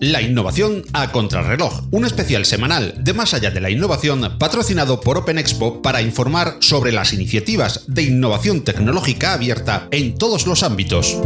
La 0.00 0.20
innovación 0.20 0.84
a 0.92 1.10
contrarreloj, 1.10 1.84
un 1.90 2.04
especial 2.04 2.44
semanal 2.44 2.94
de 2.98 3.14
Más 3.14 3.32
allá 3.32 3.50
de 3.50 3.62
la 3.62 3.70
innovación 3.70 4.36
patrocinado 4.38 5.00
por 5.00 5.16
Open 5.16 5.38
Expo 5.38 5.80
para 5.80 6.02
informar 6.02 6.58
sobre 6.60 6.92
las 6.92 7.14
iniciativas 7.14 7.84
de 7.86 8.02
innovación 8.02 8.62
tecnológica 8.62 9.32
abierta 9.32 9.88
en 9.90 10.14
todos 10.14 10.46
los 10.46 10.62
ámbitos. 10.62 11.16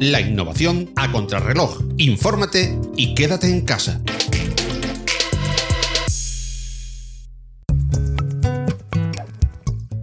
La 0.00 0.20
innovación 0.20 0.90
a 0.96 1.12
contrarreloj. 1.12 1.82
Infórmate 1.96 2.76
y 2.96 3.14
quédate 3.14 3.46
en 3.46 3.60
casa. 3.60 4.00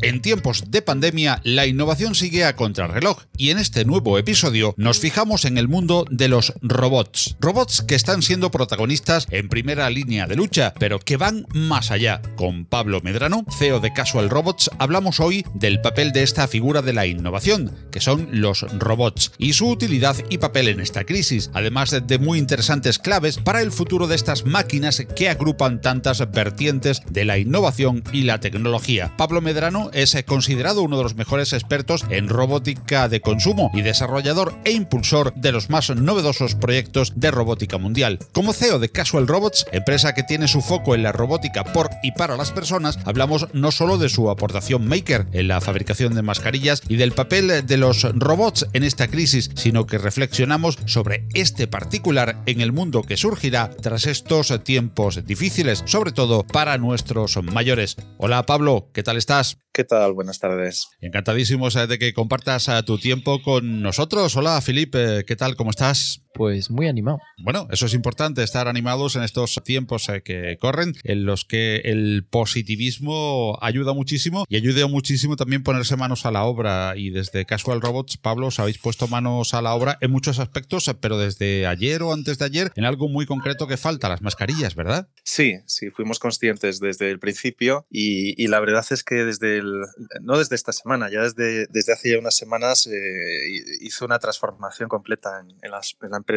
En 0.10 0.24
tiempos 0.24 0.64
de 0.72 0.82
pandemia, 0.82 1.40
la 1.44 1.68
innovación 1.68 2.16
sigue 2.16 2.44
a 2.44 2.56
contrarreloj 2.56 3.26
y 3.38 3.52
en 3.52 3.60
este 3.60 3.86
nuevo 3.86 4.18
episodio 4.18 4.74
nos 4.76 4.98
fijamos 4.98 5.46
en 5.46 5.60
el 5.60 5.68
mundo 5.68 6.04
de 6.10 6.28
los 6.28 6.56
robots. 6.64 7.36
Robots 7.40 7.84
que 7.84 7.94
están 7.94 8.24
siendo 8.24 8.50
protagonistas 8.50 9.28
en 9.30 9.50
primera 9.50 9.88
línea 9.92 10.26
de 10.26 10.36
lucha, 10.36 10.74
pero 10.80 10.98
que 10.98 11.18
van 11.18 11.46
más 11.54 11.92
allá. 11.92 12.24
Con 12.38 12.66
Pablo 12.66 13.02
Medrano, 13.04 13.46
CEO 13.56 13.80
de 13.82 13.94
Casual 13.94 14.32
Robots, 14.32 14.72
hablamos 14.80 15.20
hoy 15.20 15.46
del 15.54 15.80
papel 15.80 16.12
de 16.12 16.24
esta 16.24 16.48
figura 16.48 16.82
de 16.82 16.94
la 16.94 17.06
innovación, 17.06 17.72
que 17.92 18.02
son 18.02 18.30
los 18.32 18.62
robots, 18.80 19.34
y 19.38 19.54
su 19.54 19.70
utilidad 19.70 20.16
y 20.32 20.40
papel 20.40 20.70
en 20.70 20.80
esta 20.80 21.04
crisis, 21.04 21.52
además 21.54 21.96
de 22.08 22.18
muy 22.18 22.40
interesantes 22.40 22.98
claves 22.98 23.38
para 23.38 23.62
el 23.62 23.72
futuro 23.72 24.08
de 24.08 24.16
estas 24.16 24.44
máquinas 24.44 25.06
que 25.16 25.30
agrupan 25.30 25.82
tantas 25.82 26.32
vertientes 26.32 27.04
de 27.12 27.26
la 27.26 27.38
innovación 27.38 28.04
y 28.12 28.24
la 28.24 28.40
tecnología. 28.40 29.14
Pablo 29.16 29.40
Medrano 29.42 29.92
es 30.02 30.16
considerado 30.26 30.82
uno 30.82 30.98
de 30.98 31.04
los 31.04 31.16
mejores 31.16 31.54
expertos 31.54 32.06
en 32.10 32.30
robótica 32.30 33.10
de 33.10 33.22
consumo 33.22 33.70
y 33.74 33.82
desarrollador 33.82 34.56
e 34.64 34.72
impulsor 34.72 35.34
de 35.36 35.52
los 35.52 35.70
más 35.70 35.90
novedosos 35.90 36.56
proyectos 36.56 37.14
de 37.16 37.32
robótica 37.32 37.78
mundial. 37.78 38.20
Como 38.32 38.54
CEO 38.54 38.80
de 38.80 38.90
Casual 38.90 39.28
Robots, 39.28 39.66
empresa 39.72 40.14
que 40.14 40.24
tiene 40.24 40.48
su 40.48 40.62
foco 40.62 40.96
en 40.96 41.04
la 41.04 41.12
robótica 41.12 41.64
por 41.64 41.90
y 42.02 42.12
para 42.14 42.38
las 42.38 42.52
personas, 42.52 43.00
hablamos 43.06 43.48
no 43.54 43.72
solo 43.72 43.98
de 43.98 44.10
su 44.10 44.30
aportación 44.30 44.88
maker 44.88 45.28
en 45.34 45.48
la 45.48 45.62
fabricación 45.62 46.16
de 46.16 46.22
mascarillas 46.22 46.82
y 46.88 46.96
del 46.96 47.12
papel 47.12 47.66
de 47.66 47.78
los 47.78 48.04
robots 48.14 48.68
en 48.74 48.84
esta 48.84 49.08
crisis, 49.08 49.52
sino 49.56 49.86
que 49.86 49.98
reflexionamos 49.98 50.78
sobre 50.86 51.28
este 51.34 51.68
particular 51.68 52.42
en 52.46 52.62
el 52.62 52.72
mundo 52.72 53.04
que 53.04 53.18
surgirá 53.18 53.70
tras 53.70 54.06
estos 54.06 54.54
tiempos 54.64 55.26
difíciles, 55.26 55.84
sobre 55.86 56.12
todo 56.12 56.46
para 56.46 56.78
nuestros 56.78 57.42
mayores. 57.44 57.98
Hola 58.18 58.46
Pablo, 58.46 58.90
¿qué 58.94 59.04
tal 59.04 59.18
estás? 59.18 59.58
¿Qué 59.80 59.86
tal? 59.86 60.12
Buenas 60.12 60.40
tardes. 60.40 60.90
Encantadísimos 61.00 61.74
de 61.74 61.98
que 61.98 62.14
compartas 62.14 62.68
eh, 62.68 62.84
tu 62.86 62.98
tiempo 62.98 63.42
con 63.42 63.82
nosotros. 63.82 64.36
Hola, 64.36 64.60
Felipe, 64.60 65.24
¿qué 65.26 65.38
tal? 65.38 65.56
¿Cómo 65.56 65.70
estás? 65.70 66.22
Pues 66.40 66.72
muy 66.72 66.88
animado. 66.88 67.20
Bueno, 67.44 67.68
eso 67.70 67.86
es 67.86 67.94
importante, 67.94 68.44
estar 68.44 68.70
animados 68.70 69.18
en 69.18 69.24
estos 69.24 69.60
tiempos 69.62 70.08
eh, 70.08 70.22
que 70.24 70.58
corren, 70.58 70.94
en 71.04 71.26
los 71.26 71.44
que 71.44 71.82
el 71.84 72.26
positivismo 72.30 73.60
ayuda 73.62 73.92
muchísimo 73.92 74.46
y 74.48 74.56
ayuda 74.56 74.88
muchísimo 74.88 75.36
también 75.36 75.64
ponerse 75.64 75.98
manos 75.98 76.26
a 76.26 76.32
la 76.32 76.46
obra. 76.46 76.94
Y 76.96 77.10
desde 77.10 77.46
Casual 77.46 77.82
Robots, 77.82 78.16
Pablo, 78.16 78.48
os 78.48 78.60
habéis 78.62 78.78
puesto 78.78 79.10
manos 79.10 79.54
a 79.54 79.62
la 79.62 79.74
obra 79.74 79.98
en 80.00 80.12
muchos 80.12 80.40
aspectos, 80.40 80.90
pero 81.02 81.18
desde 81.18 81.68
ayer 81.68 82.04
o 82.04 82.14
antes 82.14 82.40
de 82.40 82.46
ayer, 82.46 82.72
en 82.78 82.86
algo 82.86 83.10
muy 83.10 83.26
concreto 83.26 83.68
que 83.68 83.76
falta, 83.76 84.08
las 84.08 84.22
mascarillas, 84.22 84.76
¿verdad? 84.76 85.10
Sí, 85.26 85.56
sí, 85.66 85.90
fuimos 85.90 86.20
conscientes 86.20 86.80
desde 86.80 87.12
el 87.12 87.20
principio 87.20 87.86
y, 87.90 88.42
y 88.42 88.48
la 88.48 88.62
verdad 88.62 88.86
es 88.92 89.04
que 89.04 89.26
desde 89.26 89.58
el, 89.58 89.74
no 90.22 90.38
desde 90.38 90.56
esta 90.56 90.72
semana, 90.72 91.10
ya 91.12 91.22
desde, 91.24 91.68
desde 91.68 91.92
hace 91.92 92.12
ya 92.12 92.20
unas 92.20 92.38
semanas 92.38 92.88
eh, 92.88 93.76
hizo 93.82 94.06
una 94.06 94.20
transformación 94.20 94.88
completa 94.88 95.42
en, 95.42 95.58
en, 95.62 95.72
las, 95.72 95.98
en, 96.02 96.12
la 96.12 96.18
empresa 96.18 96.29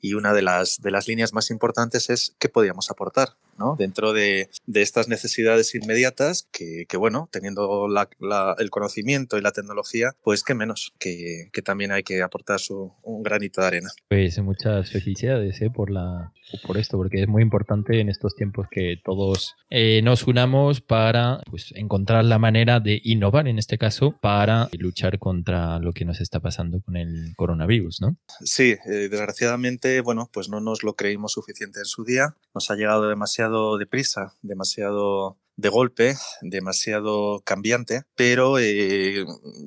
y 0.00 0.14
una 0.14 0.32
de 0.32 0.42
las, 0.42 0.80
de 0.80 0.90
las 0.90 1.08
líneas 1.08 1.32
más 1.32 1.50
importantes 1.50 2.10
es 2.10 2.34
qué 2.38 2.48
podíamos 2.48 2.90
aportar 2.90 3.30
¿no? 3.58 3.76
dentro 3.78 4.12
de, 4.12 4.48
de, 4.66 4.82
estas 4.82 5.08
necesidades 5.08 5.74
inmediatas 5.74 6.48
que, 6.52 6.84
que 6.88 6.96
bueno, 6.96 7.28
teniendo 7.32 7.88
la, 7.88 8.08
la, 8.20 8.54
el 8.58 8.70
conocimiento 8.70 9.38
y 9.38 9.40
la 9.40 9.52
tecnología, 9.52 10.10
pues 10.22 10.42
qué 10.42 10.54
menos, 10.54 10.92
que, 10.98 11.48
que, 11.52 11.62
también 11.62 11.92
hay 11.92 12.02
que 12.02 12.22
aportar 12.22 12.60
su, 12.60 12.92
un 13.02 13.22
granito 13.22 13.60
de 13.60 13.66
arena. 13.66 13.90
Pues 14.08 14.38
muchas 14.38 14.90
felicidades 14.90 15.60
¿eh? 15.62 15.70
por, 15.70 15.90
la, 15.90 16.32
por 16.66 16.76
esto, 16.76 16.96
porque 16.96 17.22
es 17.22 17.28
muy 17.28 17.42
importante 17.42 18.00
en 18.00 18.08
estos 18.08 18.34
tiempos 18.34 18.66
que 18.70 18.96
todos 19.02 19.56
eh, 19.70 20.00
nos 20.02 20.26
unamos 20.26 20.80
para 20.80 21.40
pues, 21.50 21.72
encontrar 21.74 22.24
la 22.24 22.38
manera 22.38 22.80
de 22.80 23.00
innovar 23.04 23.48
en 23.48 23.58
este 23.58 23.78
caso 23.78 24.16
para 24.20 24.68
luchar 24.78 25.18
contra 25.18 25.78
lo 25.78 25.92
que 25.92 26.04
nos 26.04 26.20
está 26.20 26.40
pasando 26.40 26.80
con 26.80 26.96
el 26.96 27.32
coronavirus, 27.36 28.00
¿no? 28.00 28.16
Sí, 28.44 28.76
eh, 28.86 29.08
desgraciadamente, 29.26 30.00
bueno, 30.02 30.30
pues 30.32 30.48
no 30.48 30.60
nos 30.60 30.84
lo 30.84 30.94
creímos 30.94 31.32
suficiente 31.32 31.80
en 31.80 31.84
su 31.84 32.04
día, 32.04 32.36
nos 32.54 32.70
ha 32.70 32.76
llegado 32.76 33.08
demasiado 33.08 33.76
deprisa, 33.76 34.34
demasiado 34.40 35.36
de 35.56 35.68
golpe, 35.68 36.14
demasiado 36.42 37.40
cambiante, 37.44 38.02
pero 38.14 38.58
eh, 38.58 39.24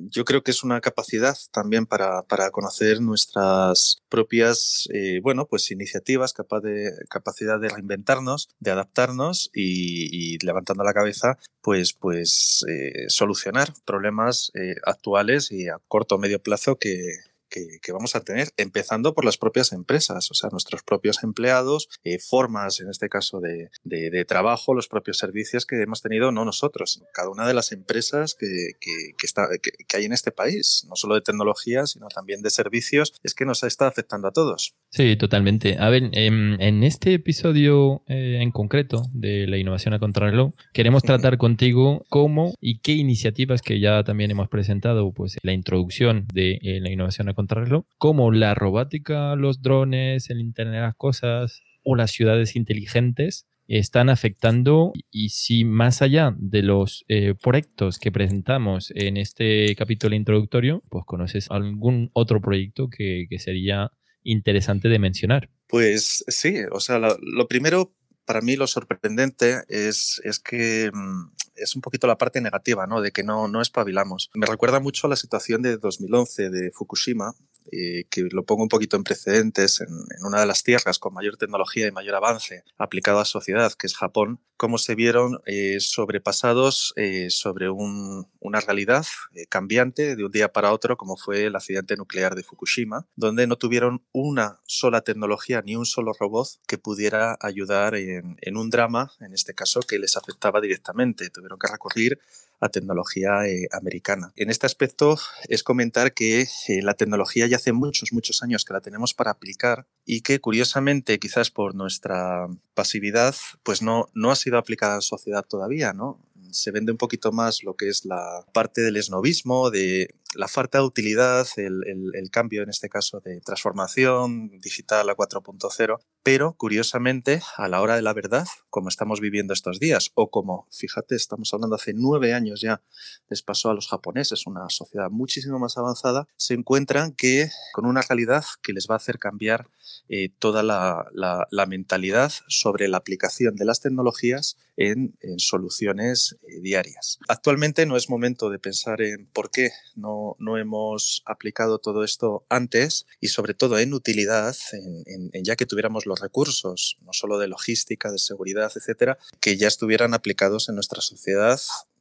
yo 0.08 0.24
creo 0.24 0.42
que 0.42 0.52
es 0.52 0.62
una 0.62 0.80
capacidad 0.80 1.36
también 1.50 1.84
para, 1.84 2.22
para 2.22 2.50
conocer 2.50 3.00
nuestras 3.00 3.98
propias, 4.08 4.88
eh, 4.94 5.20
bueno, 5.22 5.46
pues 5.46 5.70
iniciativas, 5.72 6.32
capacidad 6.32 7.60
de 7.60 7.68
reinventarnos, 7.68 8.48
de 8.60 8.70
adaptarnos 8.70 9.50
y, 9.52 10.38
levantando 10.46 10.84
la 10.84 10.94
cabeza, 10.94 11.38
pues, 11.60 11.92
pues 11.92 12.64
eh, 12.68 13.06
solucionar 13.08 13.74
problemas 13.84 14.52
actuales 14.86 15.50
y 15.50 15.68
a 15.68 15.78
corto 15.88 16.14
o 16.14 16.18
medio 16.18 16.40
plazo 16.40 16.76
que, 16.76 17.18
que, 17.50 17.78
que, 17.82 17.92
vamos 17.92 18.16
a 18.16 18.20
tener, 18.20 18.48
empezando 18.56 19.14
por 19.14 19.24
las 19.24 19.36
propias 19.36 19.72
empresas, 19.72 20.30
o 20.30 20.34
sea, 20.34 20.50
nuestros 20.50 20.82
propios 20.82 21.22
empleados, 21.22 21.88
eh, 22.04 22.18
formas, 22.18 22.80
en 22.80 22.88
este 22.88 23.08
caso, 23.08 23.40
de, 23.40 23.70
de, 23.84 24.10
de, 24.10 24.24
trabajo, 24.24 24.74
los 24.74 24.88
propios 24.88 25.18
servicios 25.18 25.66
que 25.66 25.82
hemos 25.82 26.00
tenido, 26.02 26.32
no 26.32 26.44
nosotros, 26.44 27.02
cada 27.12 27.28
una 27.28 27.46
de 27.46 27.54
las 27.54 27.72
empresas 27.72 28.34
que, 28.38 28.72
que, 28.80 29.26
está, 29.26 29.48
que, 29.60 29.96
hay 29.96 30.04
en 30.04 30.12
este 30.12 30.32
país, 30.32 30.86
no 30.88 30.96
solo 30.96 31.14
de 31.14 31.20
tecnología, 31.20 31.86
sino 31.86 32.08
también 32.08 32.42
de 32.42 32.50
servicios, 32.50 33.14
es 33.22 33.34
que 33.34 33.44
nos 33.44 33.62
está 33.64 33.86
afectando 33.86 34.28
a 34.28 34.32
todos. 34.32 34.74
Sí, 34.90 35.16
totalmente. 35.16 35.76
A 35.78 35.88
ver, 35.90 36.10
en, 36.12 36.60
en 36.60 36.84
este 36.84 37.14
episodio 37.14 38.02
eh, 38.06 38.38
en 38.40 38.50
concreto 38.50 39.02
de 39.12 39.46
la 39.46 39.58
innovación 39.58 39.94
a 39.94 39.98
contrarreloj, 39.98 40.52
queremos 40.72 41.02
tratar 41.02 41.38
contigo 41.38 42.04
cómo 42.08 42.54
y 42.60 42.78
qué 42.78 42.92
iniciativas 42.92 43.62
que 43.62 43.80
ya 43.80 44.02
también 44.04 44.30
hemos 44.30 44.48
presentado, 44.48 45.12
pues 45.12 45.36
la 45.42 45.52
introducción 45.52 46.26
de 46.32 46.58
eh, 46.62 46.80
la 46.80 46.90
innovación 46.90 47.28
a 47.28 47.34
contrarreloj, 47.40 47.84
como 47.96 48.32
la 48.32 48.54
robótica, 48.54 49.34
los 49.34 49.62
drones, 49.62 50.28
el 50.30 50.40
Internet 50.40 50.74
de 50.74 50.80
las 50.80 50.96
Cosas 50.96 51.62
o 51.82 51.96
las 51.96 52.10
ciudades 52.10 52.56
inteligentes 52.56 53.46
están 53.66 54.10
afectando 54.10 54.92
y 55.10 55.28
si 55.28 55.64
más 55.64 56.02
allá 56.02 56.34
de 56.36 56.62
los 56.62 57.04
eh, 57.08 57.34
proyectos 57.40 57.98
que 57.98 58.10
presentamos 58.10 58.92
en 58.96 59.16
este 59.16 59.74
capítulo 59.76 60.16
introductorio, 60.16 60.82
pues 60.90 61.04
conoces 61.06 61.50
algún 61.50 62.10
otro 62.12 62.40
proyecto 62.40 62.88
que, 62.90 63.28
sería 63.38 63.92
interesante 64.24 64.88
de 64.88 64.98
mencionar. 64.98 65.50
Pues 65.68 66.24
sí, 66.26 66.56
o 66.72 66.80
sea, 66.80 66.98
lo 66.98 67.46
primero 67.46 67.94
para 68.24 68.40
mí 68.40 68.56
lo 68.56 68.66
sorprendente 68.66 69.64
es, 69.68 70.20
es 70.24 70.38
que 70.38 70.90
mmm, 70.92 71.30
es 71.56 71.76
un 71.76 71.82
poquito 71.82 72.06
la 72.06 72.18
parte 72.18 72.40
negativa, 72.40 72.86
¿no? 72.86 73.00
De 73.00 73.12
que 73.12 73.22
no, 73.22 73.48
no 73.48 73.60
espabilamos. 73.60 74.30
Me 74.34 74.46
recuerda 74.46 74.80
mucho 74.80 75.06
a 75.06 75.10
la 75.10 75.16
situación 75.16 75.62
de 75.62 75.76
2011 75.76 76.50
de 76.50 76.70
Fukushima, 76.72 77.34
eh, 77.72 78.04
que 78.10 78.28
lo 78.30 78.44
pongo 78.44 78.62
un 78.62 78.68
poquito 78.68 78.96
en 78.96 79.04
precedentes, 79.04 79.80
en, 79.80 79.88
en, 79.88 80.24
una 80.24 80.40
de 80.40 80.46
las 80.46 80.62
tierras 80.62 80.98
con 80.98 81.14
mayor 81.14 81.36
tecnología 81.36 81.86
y 81.86 81.92
mayor 81.92 82.14
avance 82.14 82.64
aplicado 82.78 83.20
a 83.20 83.24
sociedad, 83.24 83.72
que 83.72 83.86
es 83.86 83.96
Japón, 83.96 84.40
cómo 84.60 84.76
se 84.76 84.94
vieron 84.94 85.40
eh, 85.46 85.78
sobrepasados 85.80 86.92
eh, 86.96 87.30
sobre 87.30 87.70
un, 87.70 88.28
una 88.40 88.60
realidad 88.60 89.06
eh, 89.34 89.46
cambiante 89.46 90.16
de 90.16 90.22
un 90.22 90.30
día 90.30 90.52
para 90.52 90.74
otro, 90.74 90.98
como 90.98 91.16
fue 91.16 91.46
el 91.46 91.56
accidente 91.56 91.96
nuclear 91.96 92.34
de 92.34 92.42
Fukushima, 92.42 93.06
donde 93.16 93.46
no 93.46 93.56
tuvieron 93.56 94.04
una 94.12 94.60
sola 94.66 95.00
tecnología 95.00 95.62
ni 95.62 95.76
un 95.76 95.86
solo 95.86 96.12
robot 96.12 96.60
que 96.66 96.76
pudiera 96.76 97.38
ayudar 97.40 97.94
en, 97.94 98.36
en 98.42 98.56
un 98.58 98.68
drama, 98.68 99.12
en 99.20 99.32
este 99.32 99.54
caso, 99.54 99.80
que 99.80 99.98
les 99.98 100.18
afectaba 100.18 100.60
directamente. 100.60 101.30
Tuvieron 101.30 101.58
que 101.58 101.72
recurrir 101.72 102.20
a 102.60 102.68
tecnología 102.68 103.46
eh, 103.46 103.68
americana. 103.72 104.32
En 104.36 104.50
este 104.50 104.66
aspecto 104.66 105.18
es 105.48 105.62
comentar 105.62 106.12
que 106.12 106.42
eh, 106.42 106.82
la 106.82 106.94
tecnología 106.94 107.46
ya 107.46 107.56
hace 107.56 107.72
muchos, 107.72 108.12
muchos 108.12 108.42
años 108.42 108.64
que 108.64 108.74
la 108.74 108.80
tenemos 108.80 109.14
para 109.14 109.30
aplicar 109.30 109.86
y 110.04 110.20
que 110.20 110.40
curiosamente, 110.40 111.18
quizás 111.18 111.50
por 111.50 111.74
nuestra 111.74 112.48
pasividad, 112.74 113.34
pues 113.62 113.82
no, 113.82 114.08
no 114.14 114.30
ha 114.30 114.36
sido 114.36 114.58
aplicada 114.58 114.96
en 114.96 115.02
sociedad 115.02 115.44
todavía, 115.44 115.92
¿no? 115.92 116.20
se 116.52 116.70
vende 116.70 116.92
un 116.92 116.98
poquito 116.98 117.32
más 117.32 117.62
lo 117.62 117.76
que 117.76 117.88
es 117.88 118.04
la 118.04 118.44
parte 118.52 118.80
del 118.80 118.96
esnovismo, 118.96 119.70
de 119.70 120.14
la 120.34 120.48
falta 120.48 120.78
de 120.78 120.84
utilidad, 120.84 121.46
el, 121.56 121.82
el, 122.14 122.30
cambio 122.30 122.62
en 122.62 122.70
este 122.70 122.88
caso 122.88 123.20
de 123.20 123.40
transformación 123.40 124.60
digital 124.60 125.08
a 125.10 125.16
4.0, 125.16 125.98
pero 126.22 126.54
curiosamente 126.54 127.42
a 127.56 127.68
la 127.68 127.80
hora 127.80 127.96
de 127.96 128.02
la 128.02 128.12
verdad, 128.12 128.46
como 128.68 128.88
estamos 128.88 129.20
viviendo 129.20 129.52
estos 129.52 129.80
días, 129.80 130.10
o 130.14 130.30
como, 130.30 130.66
fíjate, 130.70 131.16
estamos 131.16 131.52
hablando 131.52 131.76
hace 131.76 131.92
nueve 131.94 132.34
años 132.34 132.60
ya, 132.60 132.82
les 133.28 133.42
pasó 133.42 133.70
a 133.70 133.74
los 133.74 133.88
japoneses, 133.88 134.46
una 134.46 134.68
sociedad 134.68 135.10
muchísimo 135.10 135.58
más 135.58 135.76
avanzada, 135.78 136.26
se 136.36 136.54
encuentran 136.54 137.12
que 137.12 137.50
con 137.72 137.86
una 137.86 138.02
calidad 138.02 138.44
que 138.62 138.72
les 138.72 138.86
va 138.88 138.94
a 138.94 138.96
hacer 138.96 139.18
cambiar 139.18 139.68
eh, 140.08 140.30
toda 140.38 140.62
la, 140.62 141.06
la, 141.12 141.66
mentalidad 141.66 142.32
sobre 142.48 142.88
la 142.88 142.96
aplicación 142.96 143.54
de 143.54 143.64
las 143.64 143.80
tecnologías 143.80 144.56
en, 144.76 145.14
en 145.20 145.38
soluciones 145.38 146.36
eh, 146.42 146.60
diarias. 146.60 147.18
Actualmente 147.28 147.86
no 147.86 147.96
es 147.96 148.10
momento 148.10 148.50
de 148.50 148.58
pensar 148.58 149.02
en 149.02 149.26
por 149.26 149.50
qué 149.50 149.70
no 149.94 150.20
no, 150.38 150.58
hemos 150.58 151.22
aplicado 151.26 151.78
todo 151.78 152.04
esto 152.04 152.44
antes 152.48 153.06
y 153.20 153.28
sobre 153.28 153.54
todo 153.54 153.78
en 153.78 153.94
utilidad, 153.94 154.56
en, 154.72 155.44
ya 155.44 155.56
que 155.56 155.66
tuviéramos 155.66 156.06
los 156.10 156.20
recursos, 156.20 156.98
no 157.00 157.12
solo 157.12 157.38
de 157.38 157.48
logística, 157.48 158.10
de 158.12 158.18
seguridad, 158.18 158.70
etcétera, 158.74 159.18
que 159.40 159.56
ya 159.56 159.68
estuvieran 159.68 160.12
aplicados 160.12 160.68
en 160.68 160.74
nuestra 160.74 161.00
sociedad 161.00 161.60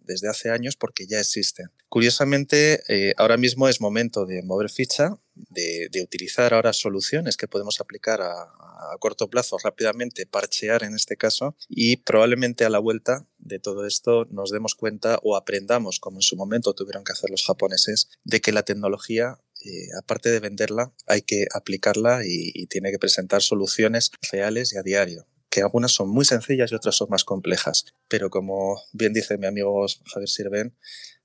desde 0.10 0.28
hace 0.28 0.50
años 0.50 0.76
porque 0.76 1.06
ya 1.08 1.20
existen. 1.20 1.68
Curiosamente, 1.88 2.84
eh, 2.88 3.14
ahora 3.18 3.38
mismo 3.38 3.68
es 3.68 3.80
momento 3.80 4.26
de 4.26 4.42
mover 4.42 4.70
ficha, 4.70 5.20
de, 5.36 5.90
utilizar 6.04 6.54
ahora 6.54 6.74
soluciones 6.74 7.38
que 7.38 7.48
podemos 7.48 7.80
aplicar 7.80 8.22
a, 8.22 8.42
a, 8.42 8.98
corto 9.00 9.30
plazo 9.30 9.58
rápidamente, 9.64 10.26
parchear 10.26 10.84
en 10.84 10.96
este 10.96 11.16
caso, 11.16 11.56
y 11.68 11.98
probablemente 11.98 12.66
a 12.66 12.70
la 12.70 12.80
vuelta 12.80 13.28
de 13.38 13.60
todo 13.60 13.86
esto 13.86 14.26
nos 14.32 14.50
demos 14.50 14.76
cuenta 14.76 15.20
o 15.24 15.38
aprendamos, 15.38 16.00
como 16.00 16.18
en 16.18 16.24
su 16.24 16.36
momento 16.36 16.74
tuvieron 16.74 17.04
que 17.04 17.12
hacer 17.12 17.30
los 17.30 17.46
japoneses, 17.46 18.10
de 18.24 18.42
que 18.42 18.52
la 18.52 18.64
tecnología 18.64 19.40
eh, 19.66 19.88
aparte 19.98 20.30
de 20.30 20.40
venderla, 20.40 20.94
hay 21.08 21.22
que 21.22 21.48
aplicarla 21.54 22.26
y, 22.26 22.52
y, 22.54 22.68
tiene 22.68 22.92
que 22.92 23.00
presentar 23.00 23.42
soluciones 23.42 24.12
reales 24.32 24.74
y 24.74 24.78
a 24.78 24.84
diario 24.84 25.28
que 25.50 25.62
algunas 25.62 25.92
son 25.92 26.10
muy 26.10 26.26
sencillas 26.26 26.72
y 26.72 26.76
otras 26.76 26.96
son 26.96 27.10
más 27.10 27.24
complejas. 27.24 27.86
Pero 28.08 28.30
como 28.30 28.80
bien 28.94 29.14
dice 29.14 29.38
mi 29.38 29.48
amigo 29.48 29.86
Javier 30.06 30.30
Sirven, 30.30 30.78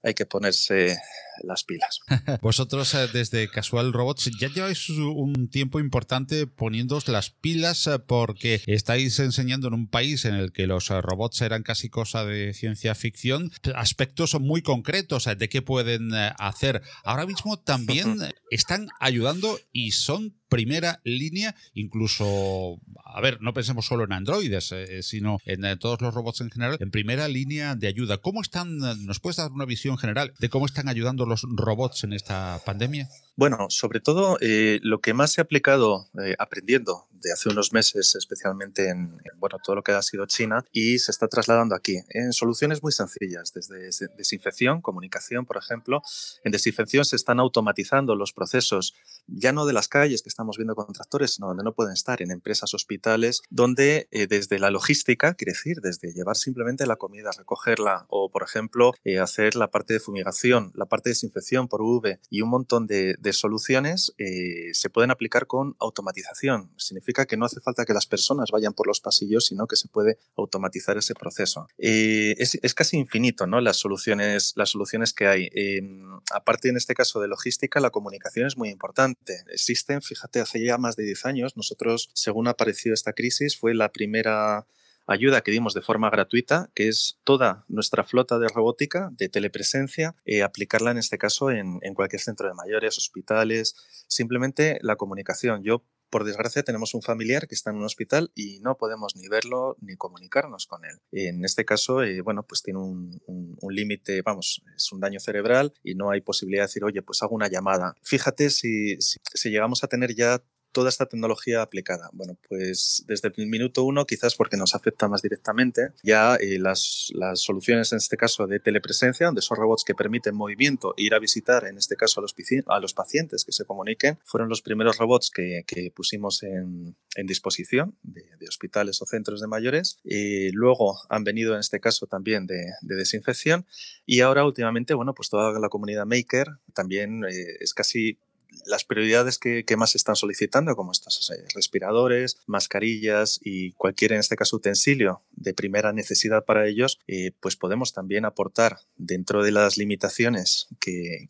hay 0.02 0.14
que 0.14 0.26
ponerse 0.26 0.98
las 1.42 1.64
pilas. 1.64 2.00
Vosotros 2.42 2.94
eh, 2.94 3.08
desde 3.12 3.48
Casual 3.48 3.92
Robots 3.92 4.30
ya 4.38 4.48
lleváis 4.48 4.88
un 4.90 5.48
tiempo 5.48 5.80
importante 5.80 6.46
poniéndoos 6.46 7.08
las 7.08 7.30
pilas 7.30 7.86
eh, 7.86 7.98
porque 7.98 8.62
estáis 8.66 9.18
enseñando 9.18 9.68
en 9.68 9.74
un 9.74 9.88
país 9.88 10.24
en 10.24 10.34
el 10.34 10.52
que 10.52 10.66
los 10.66 10.90
eh, 10.90 11.00
robots 11.00 11.40
eran 11.42 11.62
casi 11.62 11.88
cosa 11.88 12.24
de 12.24 12.54
ciencia 12.54 12.94
ficción, 12.94 13.50
aspectos 13.74 14.38
muy 14.40 14.62
concretos 14.62 15.28
de 15.36 15.48
qué 15.48 15.62
pueden 15.62 16.12
hacer. 16.14 16.82
Ahora 17.04 17.26
mismo 17.26 17.58
también 17.58 18.18
están 18.50 18.88
ayudando 19.00 19.58
y 19.72 19.92
son 19.92 20.36
primera 20.48 21.00
línea, 21.02 21.56
incluso, 21.72 22.78
a 23.04 23.20
ver, 23.20 23.40
no 23.40 23.52
pensemos 23.54 23.86
solo 23.86 24.04
en 24.04 24.12
androides, 24.12 24.72
sino 25.00 25.38
en 25.44 25.78
todos 25.78 26.00
los 26.00 26.14
robots 26.14 26.42
en 26.42 26.50
general, 26.50 26.76
en 26.80 26.92
primera 26.92 27.26
línea 27.26 27.74
de 27.74 27.88
ayuda. 27.88 28.18
¿Cómo 28.18 28.40
están, 28.40 28.78
nos 28.78 29.18
puedes 29.18 29.38
dar 29.38 29.50
una 29.50 29.64
visión 29.64 29.98
general 29.98 30.32
de 30.38 30.48
cómo 30.48 30.66
están 30.66 30.88
ayudando 30.88 31.23
los 31.28 31.46
robots 31.50 32.04
en 32.04 32.12
esta 32.12 32.60
pandemia? 32.64 33.08
Bueno, 33.36 33.66
sobre 33.68 33.98
todo 33.98 34.38
eh, 34.40 34.78
lo 34.82 35.00
que 35.00 35.12
más 35.12 35.38
ha 35.38 35.42
aplicado 35.42 36.08
eh, 36.22 36.36
aprendiendo 36.38 37.08
de 37.10 37.32
hace 37.32 37.48
unos 37.48 37.72
meses, 37.72 38.14
especialmente 38.14 38.90
en, 38.90 39.18
bueno, 39.38 39.58
todo 39.64 39.74
lo 39.74 39.82
que 39.82 39.92
ha 39.92 40.02
sido 40.02 40.26
China, 40.26 40.64
y 40.72 40.98
se 40.98 41.10
está 41.10 41.26
trasladando 41.26 41.74
aquí 41.74 41.96
en 42.10 42.32
soluciones 42.32 42.82
muy 42.82 42.92
sencillas, 42.92 43.52
desde 43.52 43.88
desinfección, 44.16 44.82
comunicación, 44.82 45.46
por 45.46 45.56
ejemplo. 45.56 46.02
En 46.44 46.52
desinfección 46.52 47.04
se 47.04 47.16
están 47.16 47.40
automatizando 47.40 48.14
los 48.14 48.32
procesos, 48.32 48.94
ya 49.26 49.52
no 49.52 49.64
de 49.64 49.72
las 49.72 49.88
calles 49.88 50.22
que 50.22 50.28
estamos 50.28 50.58
viendo 50.58 50.76
con 50.76 50.92
tractores, 50.92 51.32
sino 51.32 51.48
donde 51.48 51.64
no 51.64 51.72
pueden 51.72 51.94
estar, 51.94 52.20
en 52.20 52.30
empresas, 52.30 52.74
hospitales, 52.74 53.42
donde 53.48 54.06
eh, 54.10 54.26
desde 54.26 54.58
la 54.58 54.70
logística, 54.70 55.34
quiere 55.34 55.52
decir, 55.52 55.78
desde 55.80 56.12
llevar 56.12 56.36
simplemente 56.36 56.86
la 56.86 56.96
comida, 56.96 57.30
recogerla, 57.36 58.04
o 58.10 58.30
por 58.30 58.42
ejemplo, 58.42 58.92
hacer 59.20 59.56
la 59.56 59.70
parte 59.70 59.94
de 59.94 60.00
fumigación, 60.00 60.72
la 60.74 60.84
parte 60.84 61.08
de 61.08 61.12
desinfección 61.12 61.68
por 61.68 61.80
UV 61.80 62.18
y 62.28 62.42
un 62.42 62.50
montón 62.50 62.86
de 62.86 63.16
de 63.24 63.32
soluciones 63.32 64.14
eh, 64.18 64.72
se 64.74 64.90
pueden 64.90 65.10
aplicar 65.10 65.46
con 65.48 65.74
automatización. 65.80 66.70
Significa 66.76 67.26
que 67.26 67.36
no 67.36 67.46
hace 67.46 67.60
falta 67.60 67.84
que 67.84 67.94
las 67.94 68.06
personas 68.06 68.50
vayan 68.52 68.74
por 68.74 68.86
los 68.86 69.00
pasillos, 69.00 69.46
sino 69.46 69.66
que 69.66 69.76
se 69.76 69.88
puede 69.88 70.18
automatizar 70.36 70.96
ese 70.98 71.14
proceso. 71.14 71.66
Eh, 71.78 72.36
es, 72.38 72.74
casi 72.74 72.98
infinito 72.98 73.46
¿no? 73.46 73.60
las, 73.60 73.78
soluciones, 73.78 74.52
las 74.56 74.70
soluciones 74.70 75.12
que 75.12 75.26
hay. 75.26 75.48
Em, 75.52 76.20
aparte, 76.32 76.68
en 76.68 76.76
este 76.76 76.94
caso 76.94 77.20
de 77.20 77.28
logística, 77.28 77.80
la 77.80 77.90
comunicación 77.90 78.46
es 78.46 78.56
muy 78.56 78.68
importante. 78.68 79.42
Existen, 79.50 80.02
fíjate, 80.02 80.40
hace 80.40 80.62
ya 80.62 80.76
más 80.76 80.94
de 80.94 81.04
10 81.04 81.24
años, 81.24 81.56
nosotros, 81.56 82.10
según 82.12 82.46
ha 82.46 82.50
aparecido 82.50 82.94
esta 82.94 83.14
crisis, 83.14 83.56
fue 83.58 83.74
la 83.74 83.90
primera 83.90 84.66
ayuda 85.06 85.42
que 85.42 85.50
dimos 85.50 85.74
de 85.74 85.82
forma 85.82 86.10
gratuita, 86.10 86.70
que 86.74 86.88
es 86.88 87.18
toda 87.24 87.64
nuestra 87.68 88.04
flota 88.04 88.38
de 88.38 88.48
robótica, 88.48 89.10
de 89.12 89.28
telepresencia, 89.28 90.14
eh, 90.24 90.42
aplicarla 90.42 90.90
en 90.90 90.98
este 90.98 91.18
caso 91.18 91.50
en, 91.50 91.80
cualquier 91.94 92.20
centro 92.20 92.48
de 92.48 92.54
mayores, 92.54 92.98
hospitales, 92.98 93.74
simplemente 94.08 94.78
la 94.82 94.96
comunicación. 94.96 95.62
Yo 95.62 95.84
por 96.10 96.24
desgracia 96.24 96.62
tenemos 96.62 96.94
un 96.94 97.02
familiar 97.02 97.48
que 97.48 97.54
está 97.54 97.70
en 97.70 97.76
un 97.76 97.84
hospital 97.84 98.30
y 98.34 98.60
no 98.60 98.76
podemos 98.76 99.16
ni 99.16 99.28
verlo 99.28 99.76
ni 99.80 99.96
comunicarnos 99.96 100.66
con 100.66 100.84
él. 100.84 101.00
En 101.10 101.44
este 101.44 101.64
caso, 101.64 102.02
eh, 102.02 102.20
bueno, 102.20 102.44
pues 102.44 102.62
tiene 102.62 102.78
un, 102.78 103.20
límite, 103.68 104.22
vamos, 104.22 104.62
es 104.76 104.92
un 104.92 105.00
daño 105.00 105.18
cerebral 105.18 105.72
y 105.82 105.96
no 105.96 106.10
hay 106.10 106.20
posibilidad 106.20 106.62
de 106.62 106.66
decir, 106.68 106.84
oye, 106.84 107.02
pues 107.02 107.22
hago 107.22 107.34
una 107.34 107.48
llamada. 107.48 107.96
Fíjate 108.02 108.50
si, 108.50 108.96
si 109.00 109.50
llegamos 109.50 109.82
a 109.82 109.88
tener 109.88 110.14
ya 110.14 110.44
toda 110.74 110.90
esta 110.90 111.06
tecnología 111.06 111.62
aplicada? 111.62 112.10
Bueno, 112.12 112.36
pues 112.46 113.02
desde 113.08 113.32
el 113.34 113.46
minuto 113.46 113.84
uno, 113.84 114.04
quizás 114.04 114.34
porque 114.34 114.58
nos 114.58 114.74
afecta 114.74 115.08
más 115.08 115.22
directamente, 115.22 115.92
ya 116.02 116.36
eh, 116.36 116.58
las, 116.58 117.10
soluciones 117.36 117.92
en 117.92 117.98
este 117.98 118.18
caso 118.18 118.46
de 118.46 118.60
telepresencia, 118.60 119.26
donde 119.26 119.40
son 119.40 119.56
robots 119.56 119.84
que 119.84 119.94
permiten 119.94 120.34
movimiento, 120.34 120.94
e 120.98 121.04
ir 121.04 121.14
a 121.14 121.18
visitar 121.18 121.64
en 121.66 121.78
este 121.78 121.96
caso 121.96 122.20
a 122.20 122.22
los, 122.22 122.34
a 122.66 122.80
los 122.80 122.92
pacientes 122.92 123.46
que 123.46 123.52
se 123.52 123.64
comuniquen, 123.64 124.18
fueron 124.24 124.50
los 124.50 124.60
primeros 124.60 124.98
robots 124.98 125.30
que, 125.30 125.64
pusimos 125.94 126.42
en, 126.42 126.96
disposición 127.24 127.96
de, 128.02 128.24
hospitales 128.48 129.00
o 129.00 129.06
centros 129.06 129.40
de 129.40 129.46
mayores. 129.46 129.98
Y 130.04 130.50
luego 130.50 130.98
han 131.08 131.24
venido 131.24 131.54
en 131.54 131.60
este 131.60 131.80
caso 131.80 132.06
también 132.06 132.46
de, 132.46 132.66
de 132.82 132.96
desinfección 132.96 133.66
y 134.04 134.20
ahora 134.20 134.44
últimamente, 134.44 134.94
bueno, 134.94 135.14
pues 135.14 135.30
toda 135.30 135.58
la 135.58 135.68
comunidad 135.68 136.04
maker 136.04 136.48
también 136.74 137.24
eh, 137.24 137.56
es 137.60 137.72
casi 137.72 138.18
las 138.66 138.84
prioridades 138.84 139.38
que, 139.38 139.64
más 139.76 139.90
se 139.90 139.98
están 139.98 140.16
solicitando, 140.16 140.76
como 140.76 140.92
estos 140.92 141.30
eh, 141.30 141.44
respiradores, 141.54 142.38
mascarillas 142.46 143.40
y 143.42 143.72
cualquier, 143.72 144.12
en 144.12 144.20
este 144.20 144.36
caso, 144.36 144.56
utensilio 144.56 145.22
de 145.32 145.54
primera 145.54 145.92
necesidad 145.92 146.44
para 146.44 146.66
ellos, 146.68 146.98
eh, 147.06 147.32
pues 147.40 147.56
podemos 147.56 147.92
también 147.92 148.24
aportar 148.24 148.78
dentro 148.96 149.42
de 149.42 149.52
las 149.52 149.76
limitaciones 149.76 150.68
que, 150.80 151.28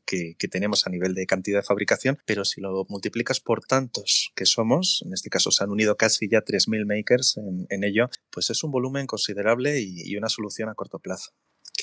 tenemos 0.51 0.87
a 0.87 0.91
nivel 0.91 1.15
de 1.15 1.27
cantidad 1.27 1.61
de 1.61 1.67
fabricación, 1.67 2.19
pero 2.27 2.45
si 2.45 2.61
lo 2.61 2.85
multiplicas 2.89 3.41
por 3.41 3.65
tantos 3.65 4.31
que 4.37 4.47
somos, 4.47 5.03
en 5.05 5.13
este 5.13 5.31
caso 5.31 5.51
se 5.51 5.65
han 5.65 5.71
unido 5.71 5.97
casi 5.97 6.29
ya 6.29 6.45
3.000 6.45 6.87
makers 6.87 7.39
en, 7.39 7.85
ello, 7.85 8.09
pues 8.31 8.51
es 8.51 8.63
un 8.63 8.71
volumen 8.71 9.07
considerable 9.07 9.81
y 9.81 10.17
una 10.17 10.29
solución 10.29 10.69
a 10.69 10.75
corto 10.75 10.99
plazo 11.01 11.33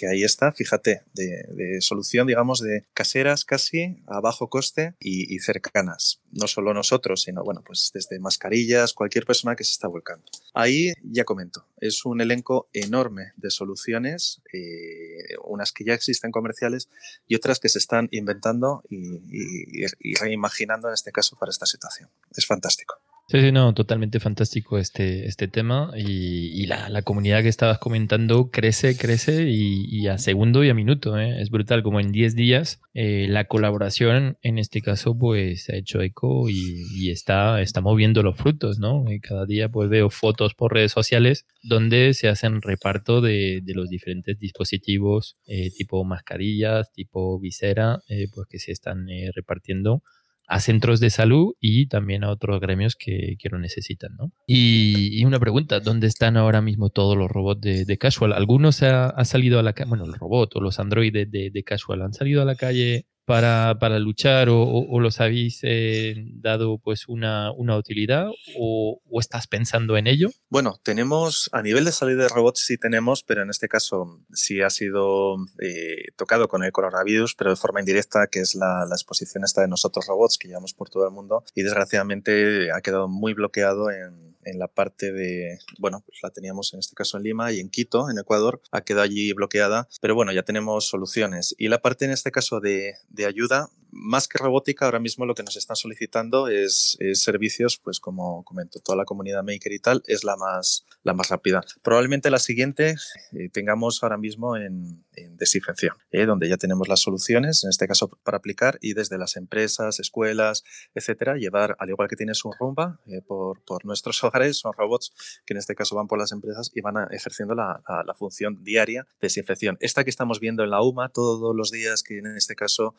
que 0.02 0.08
ahí 0.08 0.24
está, 0.24 0.52
fíjate, 0.52 1.04
de, 1.14 1.80
solución, 1.80 2.26
digamos, 2.26 2.60
de 2.60 2.86
caseras 2.96 3.46
casi 3.46 4.02
a 4.08 4.20
bajo 4.20 4.50
coste 4.50 4.96
y, 5.00 5.38
cercanas. 5.38 6.22
No 6.32 6.48
solo 6.48 6.74
nosotros, 6.74 7.22
sino, 7.22 7.44
bueno, 7.44 7.62
pues 7.64 7.92
desde 7.94 8.18
mascarillas, 8.18 8.94
cualquier 8.94 9.28
persona 9.28 9.56
que 9.56 9.64
se 9.64 9.74
está 9.74 9.88
volcando. 9.88 10.26
Ahí 10.56 10.92
ya 11.04 11.24
comento, 11.24 11.68
es 11.78 12.04
un 12.04 12.20
elenco 12.20 12.68
enorme 12.74 13.34
de 13.36 13.52
soluciones, 13.52 14.42
eh, 14.52 15.36
unas 15.44 15.72
que 15.72 15.84
ya 15.84 15.94
existen 15.94 16.32
comerciales 16.32 16.90
y 17.28 17.36
otras 17.36 17.60
que 17.60 17.70
se 17.70 17.78
están 17.78 18.08
inventando 18.10 18.84
y 18.90 19.86
reimaginando 20.16 20.88
en 20.88 20.96
este 20.96 21.12
caso 21.12 21.38
para 21.38 21.52
esta 21.52 21.68
situación. 21.68 22.10
Es 22.36 22.48
fantástico. 22.48 22.96
Sí, 23.32 23.40
sí, 23.40 23.54
no, 23.54 23.74
totalmente 23.74 24.20
fantástico 24.20 24.78
este, 24.78 25.26
este 25.26 25.48
tema 25.48 25.94
y, 25.96 26.66
la, 26.66 27.02
comunidad 27.04 27.42
que 27.42 27.48
estabas 27.48 27.80
comentando 27.80 28.52
crece, 28.52 28.98
crece 28.98 29.50
y, 29.50 30.06
a 30.08 30.18
segundo 30.18 30.66
y 30.66 30.70
a 30.70 30.74
minuto, 30.74 31.18
¿eh? 31.18 31.42
es 31.42 31.50
brutal, 31.50 31.82
como 31.82 32.02
en 32.02 32.12
10 32.12 32.36
días 32.36 32.82
eh, 32.94 33.28
la 33.30 33.46
colaboración 33.46 34.38
en 34.42 34.58
este 34.58 34.82
caso 34.82 35.18
pues 35.18 35.64
se 35.64 35.76
ha 35.76 35.78
hecho 35.78 36.02
eco 36.02 36.50
y, 36.50 37.10
está, 37.10 37.62
está 37.62 37.80
moviendo 37.80 38.22
los 38.22 38.36
frutos, 38.36 38.80
¿no? 38.80 39.06
Y 39.10 39.22
cada 39.22 39.46
día 39.46 39.70
pues 39.70 39.90
veo 39.90 40.10
fotos 40.10 40.54
por 40.54 40.74
redes 40.74 40.92
sociales 40.92 41.46
donde 41.64 42.14
se 42.14 42.28
hacen 42.28 42.62
reparto 42.62 43.22
de, 43.22 43.64
los 43.66 43.88
diferentes 43.88 44.38
dispositivos 44.40 45.38
eh, 45.46 45.72
tipo 45.72 46.04
mascarillas, 46.04 46.92
tipo 46.92 47.40
visera, 47.40 48.02
pues 48.34 48.48
que 48.50 48.60
se 48.60 48.74
están 48.74 49.08
repartiendo 49.34 50.04
a 50.52 50.60
centros 50.60 51.00
de 51.00 51.10
salud 51.10 51.54
y 51.62 51.88
también 51.88 52.26
a 52.26 52.30
otros 52.30 52.60
gremios 52.60 52.98
que, 52.98 53.38
que 53.40 53.48
lo 53.48 53.58
necesitan. 53.58 54.18
¿no? 54.18 54.34
Y, 54.46 55.24
una 55.24 55.40
pregunta, 55.40 55.80
¿dónde 55.80 56.08
están 56.08 56.36
ahora 56.36 56.62
mismo 56.62 56.90
todos 56.90 57.16
los 57.16 57.32
robots 57.32 57.62
de, 57.62 57.98
Casual? 57.98 58.34
¿Algunos 58.34 58.84
ha, 58.84 59.24
salido 59.24 59.60
a 59.60 59.64
la 59.64 59.72
calle, 59.72 59.88
bueno, 59.88 60.04
el 60.04 60.14
robot 60.14 60.58
o 60.58 60.60
los 60.60 60.78
androides 60.80 61.32
de, 61.32 61.64
Casual 61.64 62.02
han 62.02 62.14
salido 62.14 62.42
a 62.42 62.46
la 62.46 62.56
calle 62.56 63.08
para, 63.26 63.78
para 63.80 64.00
luchar 64.00 64.48
o, 64.50 65.00
los 65.00 65.20
habéis 65.20 65.60
eh, 65.64 66.16
dado 66.34 66.80
pues 66.80 67.08
una, 67.08 67.52
una 67.52 67.78
utilidad 67.78 68.28
o, 68.58 69.00
estás 69.20 69.48
pensando 69.48 69.98
en 69.98 70.08
ello? 70.08 70.30
Bueno, 70.50 70.80
tenemos 70.84 71.50
a 71.52 71.62
nivel 71.62 71.86
de 71.86 71.92
salida 71.92 72.24
de 72.24 72.30
robots 72.30 72.66
sí 72.66 72.78
tenemos, 72.78 73.24
pero 73.24 73.44
en 73.44 73.50
este 73.52 73.68
caso 73.68 74.20
sí 74.34 74.62
ha 74.62 74.70
sido 74.70 75.36
eh, 75.62 76.12
tocado 76.16 76.48
con 76.48 76.64
el 76.64 76.72
coronavirus, 76.72 77.36
pero 77.36 77.52
de 77.52 77.56
forma 77.56 77.82
indirecta, 77.82 78.28
que 78.32 78.40
es 78.40 78.56
la, 78.56 78.86
la, 78.88 78.96
exposición 78.96 79.44
esta 79.44 79.62
de 79.62 79.68
nosotros 79.68 80.08
robots 80.08 80.38
que 80.40 80.48
llevamos 80.48 80.74
por 80.74 80.90
todo 80.90 81.06
el 81.06 81.12
mundo 81.12 81.44
y 81.54 81.62
desgraciadamente 81.62 82.72
ha 82.72 82.82
quedado 82.82 83.08
muy 83.08 83.34
bloqueado 83.34 83.92
en 83.92 84.31
en 84.46 84.60
la 84.60 84.68
parte 84.68 85.12
de, 85.12 85.60
bueno, 85.80 86.04
pues 86.06 86.20
la 86.24 86.30
teníamos 86.30 86.74
en 86.74 86.80
este 86.80 86.96
caso 86.96 87.18
en 87.18 87.24
Lima 87.24 87.52
y 87.52 87.60
en 87.60 87.70
Quito, 87.70 88.10
en 88.10 88.20
Ecuador, 88.20 88.62
ha 88.72 88.82
quedado 88.82 89.04
allí 89.04 89.34
bloqueada, 89.34 89.88
pero 90.02 90.16
bueno, 90.16 90.32
ya 90.32 90.44
tenemos 90.44 90.88
soluciones. 90.88 91.56
Y 91.58 91.68
la 91.68 91.82
parte 91.82 92.06
en 92.06 92.12
este 92.12 92.32
caso 92.32 92.60
de, 92.60 92.96
de 93.10 93.26
ayuda, 93.26 93.70
más 93.92 94.28
que 94.28 94.38
robótica, 94.38 94.86
ahora 94.86 95.00
mismo 95.00 95.26
lo 95.26 95.36
que 95.36 95.44
nos 95.44 95.58
están 95.58 95.76
solicitando 95.76 96.48
es, 96.48 96.98
servicios, 97.14 97.78
pues 97.78 98.00
como 98.00 98.44
comento, 98.44 98.80
toda 98.80 98.98
la 98.98 99.06
comunidad 99.06 99.44
maker 99.44 99.72
y 99.72 99.80
tal, 99.80 100.02
es 100.08 100.24
la 100.24 100.36
más, 100.38 100.86
la 101.04 101.14
más 101.14 101.30
rápida. 101.30 101.64
Probablemente 101.82 102.30
la 102.30 102.40
siguiente 102.40 102.96
eh, 103.34 103.50
tengamos 103.50 104.04
ahora 104.04 104.18
mismo 104.18 104.56
en, 104.58 105.04
desinfección, 105.38 105.96
eh, 106.12 106.26
donde 106.26 106.50
ya 106.50 106.58
tenemos 106.58 106.88
las 106.88 107.02
soluciones, 107.02 107.64
en 107.64 107.70
este 107.70 107.88
caso 107.88 108.10
para 108.24 108.38
aplicar, 108.38 108.80
y 108.82 108.94
desde 108.94 109.18
las 109.18 109.36
empresas, 109.36 110.00
escuelas, 110.00 110.64
etcétera, 110.96 111.36
llevar, 111.36 111.76
al 111.80 111.90
igual 111.90 112.08
que 112.08 112.16
tienes 112.16 112.44
un 112.46 112.54
rumba, 112.60 113.00
eh, 113.06 113.22
por, 113.22 113.62
por, 113.64 113.86
nuestros 113.86 114.24
hogares, 114.24 114.58
son 114.58 114.74
robots 114.74 115.14
que 115.46 115.54
en 115.54 115.58
este 115.58 115.76
caso 115.76 115.96
van 115.96 116.08
por 116.08 116.18
las 116.18 116.32
empresas 116.32 116.72
y 116.74 116.82
van 116.82 116.96
ejerciendo 117.12 117.54
la, 117.56 117.84
la, 118.06 118.14
función 118.14 118.64
diaria 118.64 119.04
de 119.04 119.28
desinfección. 119.28 119.78
Esta 119.80 120.04
que 120.04 120.10
estamos 120.10 120.40
viendo 120.40 120.64
en 120.64 120.70
la 120.70 120.82
UMA 120.82 121.10
todos 121.10 121.56
los 121.56 121.72
días, 121.72 122.04
que 122.04 122.20
en 122.20 122.38
este 122.38 122.56
caso 122.56 122.96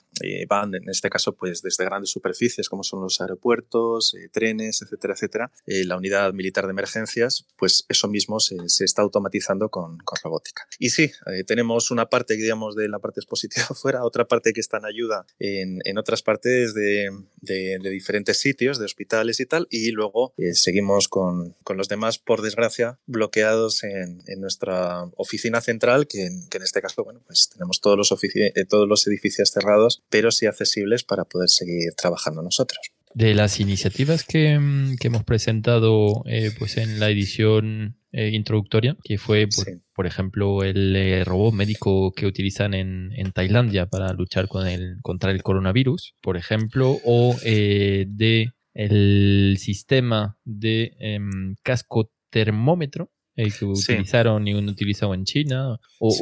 van 0.49 0.73
en 0.83 0.91
este 0.91 1.11
caso 1.11 1.35
pues 1.35 1.63
desde 1.63 1.85
grandes 1.85 2.11
superficies 2.11 2.69
como 2.69 2.83
son 2.83 3.03
los 3.03 3.21
aeropuertos, 3.21 4.15
eh, 4.15 4.29
trenes, 4.31 4.83
etcétera, 4.83 5.15
etcétera, 5.15 5.53
eh, 5.67 5.85
la 5.85 5.97
unidad 5.97 6.33
militar 6.33 6.67
de 6.67 6.71
emergencias, 6.71 7.47
pues 7.57 7.85
eso 7.89 8.09
mismo 8.09 8.41
se, 8.41 8.57
está 8.85 9.03
automatizando 9.03 9.69
con, 9.69 9.99
robótica. 10.23 10.67
Y 10.79 10.91
sí, 10.91 11.11
eh, 11.27 11.45
tenemos 11.45 11.91
una 11.91 12.07
parte, 12.07 12.35
digamos, 12.35 12.77
de 12.77 12.89
la 12.89 12.99
parte 12.99 13.21
expositiva 13.21 13.67
fuera, 13.75 14.05
otra 14.05 14.27
parte 14.27 14.53
que 14.53 14.61
está 14.61 14.79
en 14.79 14.85
ayuda 14.85 15.27
en, 15.39 15.99
otras 15.99 16.23
partes 16.23 16.75
de, 16.75 17.11
diferentes 17.81 18.39
sitios, 18.39 18.79
de 18.79 18.87
hospitales 18.87 19.41
y 19.41 19.47
tal, 19.47 19.67
y 19.71 19.91
luego 19.91 20.35
seguimos 20.53 21.09
con, 21.09 21.55
los 21.75 21.89
demás, 21.89 22.19
por 22.19 22.43
desgracia, 22.43 22.99
bloqueados 23.07 23.85
en, 23.85 24.23
nuestra 24.39 25.05
oficina 25.17 25.61
central, 25.61 26.07
que 26.07 26.27
en, 26.27 26.49
este 26.63 26.81
caso, 26.81 27.05
bueno, 27.05 27.21
pues 27.27 27.51
tenemos 27.53 27.81
todos 27.81 27.97
los, 27.97 28.09
todos 28.69 28.89
los 28.89 29.07
edificios 29.07 29.51
cerrados, 29.51 30.03
pero 30.09 30.31
sí 30.31 30.47
hace 30.47 30.67
para 31.07 31.25
poder 31.25 31.49
seguir 31.49 31.93
trabajando 31.97 32.43
nosotros. 32.43 32.81
De 33.15 33.35
las 33.35 33.61
iniciativas 33.61 34.25
que, 34.25 34.59
mm, 34.59 34.97
hemos 35.03 35.25
presentado 35.25 36.23
eh, 36.27 36.51
pues 36.59 36.79
en 36.79 36.99
la 36.99 37.11
edición 37.11 37.97
eh, 38.13 38.31
introductoria, 38.33 38.97
que 39.05 39.19
fue, 39.19 39.49
por, 39.95 40.07
ejemplo, 40.07 40.63
el 40.65 40.97
eh, 40.97 41.25
robot 41.25 41.53
médico 41.55 42.13
que 42.13 42.27
utilizan 42.27 42.75
en, 42.75 43.33
Tailandia 43.33 43.87
para 43.87 44.13
luchar 44.13 44.49
con 44.49 44.67
el, 44.67 44.97
contra 45.03 45.31
el 45.31 45.43
coronavirus, 45.43 46.15
por 46.21 46.37
ejemplo, 46.37 46.99
o 47.05 47.37
de 47.43 48.53
el 48.75 49.57
sistema 49.59 50.39
de 50.45 50.95
em, 50.99 51.55
casco 51.63 52.11
termómetro 52.31 53.11
el 53.35 53.55
que 53.55 53.65
utilizaron 53.65 54.47
y 54.47 54.55
uno 54.55 54.71
utilizado 54.71 55.15
en 55.15 55.25
China, 55.25 55.79
o, 55.99 56.15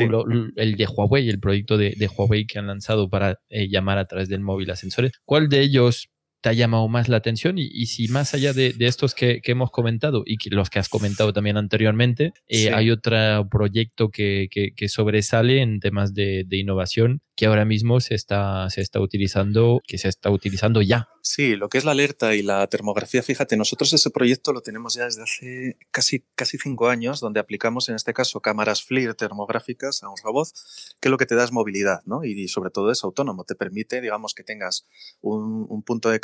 el 0.56 0.76
de 0.76 0.86
Huawei, 0.86 1.28
el 1.28 1.40
proyecto 1.40 1.76
de, 1.76 2.10
Huawei 2.16 2.46
que 2.46 2.58
han 2.58 2.66
lanzado 2.66 3.08
para 3.08 3.38
eh, 3.48 3.68
llamar 3.68 3.98
a 3.98 4.06
través 4.06 4.28
del 4.28 4.40
móvil 4.40 4.70
a 4.70 4.76
sensores. 4.76 5.12
¿Cuál 5.24 5.48
de 5.48 5.60
ellos 5.60 6.08
te 6.40 6.49
ha 6.49 6.52
llamado 6.52 6.88
más 6.88 7.09
la 7.09 7.18
atención 7.18 7.59
y, 7.59 7.87
si 7.87 8.09
más 8.09 8.35
allá 8.35 8.52
de, 8.52 8.75
estos 8.80 9.14
que, 9.14 9.40
hemos 9.44 9.70
comentado 9.70 10.23
y 10.25 10.37
que 10.37 10.50
los 10.50 10.70
que 10.70 10.78
has 10.78 10.88
comentado 10.88 11.32
también 11.32 11.56
anteriormente, 11.56 12.32
eh, 12.49 12.73
hay 12.73 12.90
otro 12.90 13.49
proyecto 13.50 14.09
que, 14.11 14.49
sobresale 14.88 15.61
en 15.62 15.80
temas 15.80 16.14
de, 16.14 16.47
innovación 16.50 17.23
que 17.37 17.47
ahora 17.47 17.64
mismo 17.64 18.00
se 18.00 18.14
está, 18.14 18.68
se 18.68 18.82
está 18.82 19.00
utilizando, 19.00 19.80
que 19.87 19.97
se 19.97 20.09
está 20.09 20.30
utilizando 20.30 20.82
ya. 20.82 21.09
Sí, 21.23 21.56
lo 21.56 21.68
que 21.68 21.78
es 21.78 21.85
la 21.85 21.92
alerta 21.92 22.35
y 22.35 22.42
la 22.42 22.66
termografía, 22.66 23.23
fíjate, 23.23 23.56
nosotros 23.56 23.92
ese 23.94 24.11
proyecto 24.11 24.52
lo 24.52 24.61
tenemos 24.61 24.94
ya 24.94 25.04
desde 25.04 25.23
hace 25.23 25.78
casi, 25.90 26.25
casi 26.35 26.59
cinco 26.59 26.88
años, 26.88 27.20
donde 27.20 27.40
aplicamos 27.40 27.88
en 27.88 27.94
este 27.94 28.12
caso 28.12 28.40
cámaras 28.40 28.82
FLIR 28.82 29.14
termográficas 29.14 30.02
a 30.02 30.11
un 30.11 30.16
robot, 30.23 30.49
que 31.00 31.09
lo 31.09 31.16
que 31.16 31.26
te 31.26 31.35
da 31.35 31.44
es 31.44 31.52
movilidad, 31.52 32.02
¿no? 32.04 32.25
Y, 32.25 32.49
sobre 32.49 32.70
todo 32.70 32.90
es 32.90 33.04
autónomo, 33.04 33.44
te 33.44 33.54
permite, 33.54 34.00
digamos, 34.00 34.35
que 34.35 34.42
tengas 34.42 34.87
un, 35.20 35.66
un 35.68 35.82
punto 35.82 36.11
de 36.11 36.20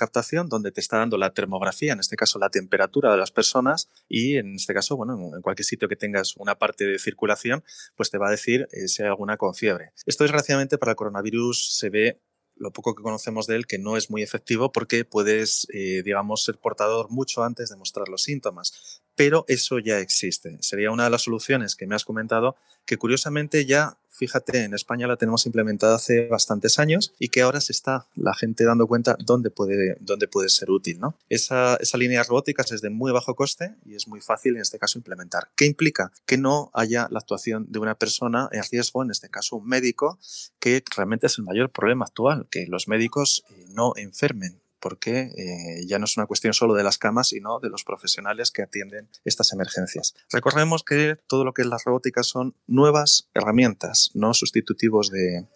donde 0.49 0.73
te 0.73 0.81
está 0.81 0.99
dando 0.99 1.19
la 1.19 1.33
termografía, 1.33 1.93
en 1.93 2.01
este 2.01 2.17
caso 2.17 2.39
la 2.39 2.51
temperatura 2.51 3.11
de 3.11 3.19
las 3.19 3.31
personas, 3.31 3.89
y 4.09 4.37
en 4.37 4.55
este 4.55 4.75
caso, 4.75 4.97
bueno, 4.97 5.35
en 5.35 5.43
cualquier 5.43 5.65
sitio 5.65 5.89
que 5.89 5.97
tengas 5.97 6.37
una 6.37 6.57
parte 6.57 6.85
de 6.87 6.99
circulación, 6.99 7.65
pues 7.97 8.11
te 8.11 8.19
va 8.19 8.29
a 8.29 8.31
decir 8.31 8.69
eh, 8.73 8.89
si 8.89 9.03
hay 9.03 9.09
alguna 9.09 9.37
con 9.37 9.55
fiebre. 9.55 9.93
Esto 10.07 10.25
desgraciadamente 10.25 10.79
para 10.79 10.93
el 10.93 10.97
coronavirus 10.97 11.77
se 11.77 11.91
ve 11.91 12.21
lo 12.57 12.73
poco 12.73 12.95
que 12.95 13.03
conocemos 13.03 13.47
de 13.47 13.57
él, 13.57 13.67
que 13.67 13.79
no 13.79 13.97
es 13.97 14.11
muy 14.11 14.23
efectivo 14.23 14.73
porque 14.73 15.05
puedes, 15.05 15.67
eh, 15.73 16.03
digamos, 16.03 16.45
ser 16.45 16.59
portador 16.59 17.11
mucho 17.11 17.45
antes 17.45 17.69
de 17.69 17.77
mostrar 17.77 18.09
los 18.09 18.23
síntomas. 18.23 19.03
Pero 19.15 19.45
eso 19.49 19.79
ya 19.79 19.99
existe. 19.99 20.57
Sería 20.61 20.91
una 20.91 21.05
de 21.05 21.11
las 21.11 21.23
soluciones 21.23 21.77
que 21.77 21.87
me 21.87 21.95
has 21.95 22.05
comentado, 22.05 22.57
que 22.87 22.97
curiosamente 22.97 23.67
ya 23.67 23.99
fíjate, 24.17 24.65
en 24.65 24.75
España 24.75 25.07
la 25.07 25.17
tenemos 25.17 25.47
implementada 25.47 25.97
hace 25.97 26.27
bastantes 26.27 26.79
años 26.79 27.13
y 27.19 27.29
que 27.29 27.43
ahora 27.43 27.61
se 27.61 27.73
está 27.73 28.07
la 28.15 28.35
gente 28.35 28.65
dando 28.65 28.87
cuenta 28.87 29.17
dónde 29.21 29.51
puede, 29.51 29.97
dónde 30.01 30.29
puede 30.29 30.49
ser 30.49 30.71
útil. 30.71 30.99
¿no? 30.99 31.17
Esa, 31.29 31.77
esa 31.77 31.99
línea 31.99 32.23
robótica 32.23 32.63
es 32.63 32.81
de 32.81 32.91
muy 32.91 33.13
bajo 33.13 33.35
coste 33.35 33.75
y 33.85 33.95
es 33.95 34.09
muy 34.09 34.21
fácil 34.21 34.57
en 34.57 34.63
este 34.63 34.79
caso 34.79 34.99
implementar. 34.99 35.49
¿Qué 35.55 35.67
implica? 35.67 36.13
Que 36.25 36.39
no 36.39 36.71
haya 36.75 37.09
la 37.11 37.19
actuación 37.19 37.67
de 37.69 37.79
una 37.79 37.95
persona 37.95 38.49
en 38.53 38.63
riesgo, 38.71 39.03
en 39.03 39.11
este 39.11 39.29
caso 39.29 39.57
un 39.57 39.69
médico, 39.69 40.19
que 40.59 40.83
realmente 40.97 41.27
es 41.27 41.39
el 41.39 41.45
mayor 41.45 41.71
problema 41.71 42.05
actual, 42.05 42.47
que 42.51 42.67
los 42.67 42.89
médicos 42.89 43.45
eh, 43.51 43.67
no 43.69 43.93
enfermen 43.97 44.61
porque 44.81 45.33
eh, 45.37 45.87
ya 45.87 45.99
no 45.99 46.05
es 46.05 46.17
una 46.17 46.27
cuestión 46.27 46.55
solo 46.55 46.75
de 46.75 46.85
las 46.85 46.99
camas, 46.99 47.29
sino 47.29 47.61
de 47.61 47.71
los 47.71 47.85
profesionales 47.85 48.51
que 48.51 48.63
atienden 48.63 49.09
estas 49.25 49.53
emergencias. 49.53 50.15
Recordemos 50.31 50.83
que 50.85 51.17
todo 51.27 51.45
lo 51.45 51.53
que 51.55 51.63
es 51.63 51.69
la 51.69 51.79
robótica 51.85 52.23
son 52.23 52.55
nuevas 52.67 53.29
herramientas, 53.35 54.11
no 54.15 54.35
sustitutivos 54.35 55.11
de, 55.11 55.47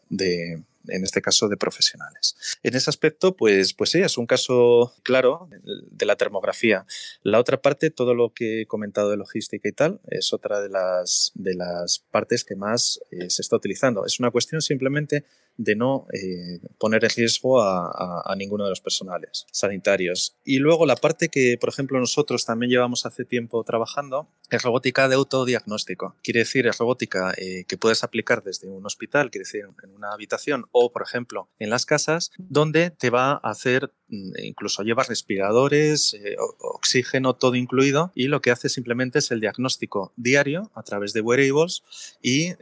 en 0.91 1.05
este 1.05 1.23
caso 1.23 1.49
de 1.49 1.57
profesionales. 1.57 2.37
En 2.63 2.75
ese 2.75 2.91
aspecto, 2.91 3.37
pues, 3.37 3.75
pues 3.75 3.91
sí, 3.91 4.01
es 4.01 4.19
un 4.19 4.27
caso 4.27 4.95
claro 5.03 5.49
de 5.91 6.07
la 6.07 6.17
termografía. 6.17 6.87
La 7.23 7.39
otra 7.39 7.61
parte, 7.61 7.91
todo 7.91 8.15
lo 8.15 8.33
que 8.33 8.63
he 8.63 8.67
comentado 8.67 9.11
de 9.11 9.17
logística 9.17 9.69
y 9.69 9.73
tal, 9.73 10.01
es 10.09 10.33
otra 10.33 10.61
de 10.61 10.69
las, 10.69 11.33
de 11.35 11.55
las 11.55 12.05
partes 12.11 12.45
que 12.45 12.57
más 12.57 13.01
eh, 13.11 13.31
se 13.31 13.43
está 13.43 13.57
utilizando. 13.57 14.05
Es 14.05 14.21
una 14.21 14.31
cuestión 14.31 14.61
simplemente 14.61 15.25
de 15.57 15.77
no 15.77 16.07
eh, 16.13 16.59
poner 16.79 17.05
en 17.05 17.11
riesgo 17.11 17.61
a, 17.61 18.35
ninguno 18.37 18.65
de 18.65 18.71
los 18.71 18.81
personales 18.81 19.47
sanitarios. 19.53 20.37
Y 20.45 20.59
luego 20.59 20.87
la 20.87 20.97
parte 20.97 21.29
que, 21.29 21.59
por 21.61 21.69
ejemplo, 21.69 21.99
nosotros 21.99 22.47
también 22.47 22.71
llevamos 22.71 23.05
hace 23.05 23.25
tiempo 23.25 23.63
trabajando 23.65 24.29
es 24.49 24.63
robótica 24.63 25.09
de 25.09 25.17
autodiagnóstico. 25.17 26.17
Quiere 26.23 26.41
decir, 26.41 26.67
es 26.67 26.79
robótica 26.79 27.35
eh, 27.37 27.65
que 27.69 27.77
puedes 27.77 28.03
aplicar 28.03 28.43
desde 28.43 28.69
un 28.69 28.85
hospital, 28.87 29.31
quiere 29.31 29.45
decir, 29.45 29.67
en 29.83 29.91
una 29.95 30.13
habitación 30.13 30.65
por 30.89 31.03
ejemplo, 31.03 31.51
en 31.59 31.69
las 31.69 31.85
casas, 31.85 32.31
donde 32.39 32.91
te 32.91 33.11
va 33.11 33.33
a 33.33 33.51
hacer, 33.51 33.93
mm, 34.09 34.33
incluso 34.43 34.83
lleva 34.83 35.03
respiradores, 35.03 36.15
eh, 36.15 36.37
oxígeno, 36.59 37.35
todo 37.35 37.55
incluido, 37.55 38.13
y 38.15 38.29
lo 38.29 38.41
que 38.41 38.51
hace 38.51 38.69
simplemente 38.69 39.19
es 39.19 39.31
el 39.31 39.41
diagnóstico 39.41 40.13
diario 40.17 40.71
a 40.75 40.83
través 40.83 41.13
de 41.13 41.21
wearables 41.21 41.83
y 42.23 42.53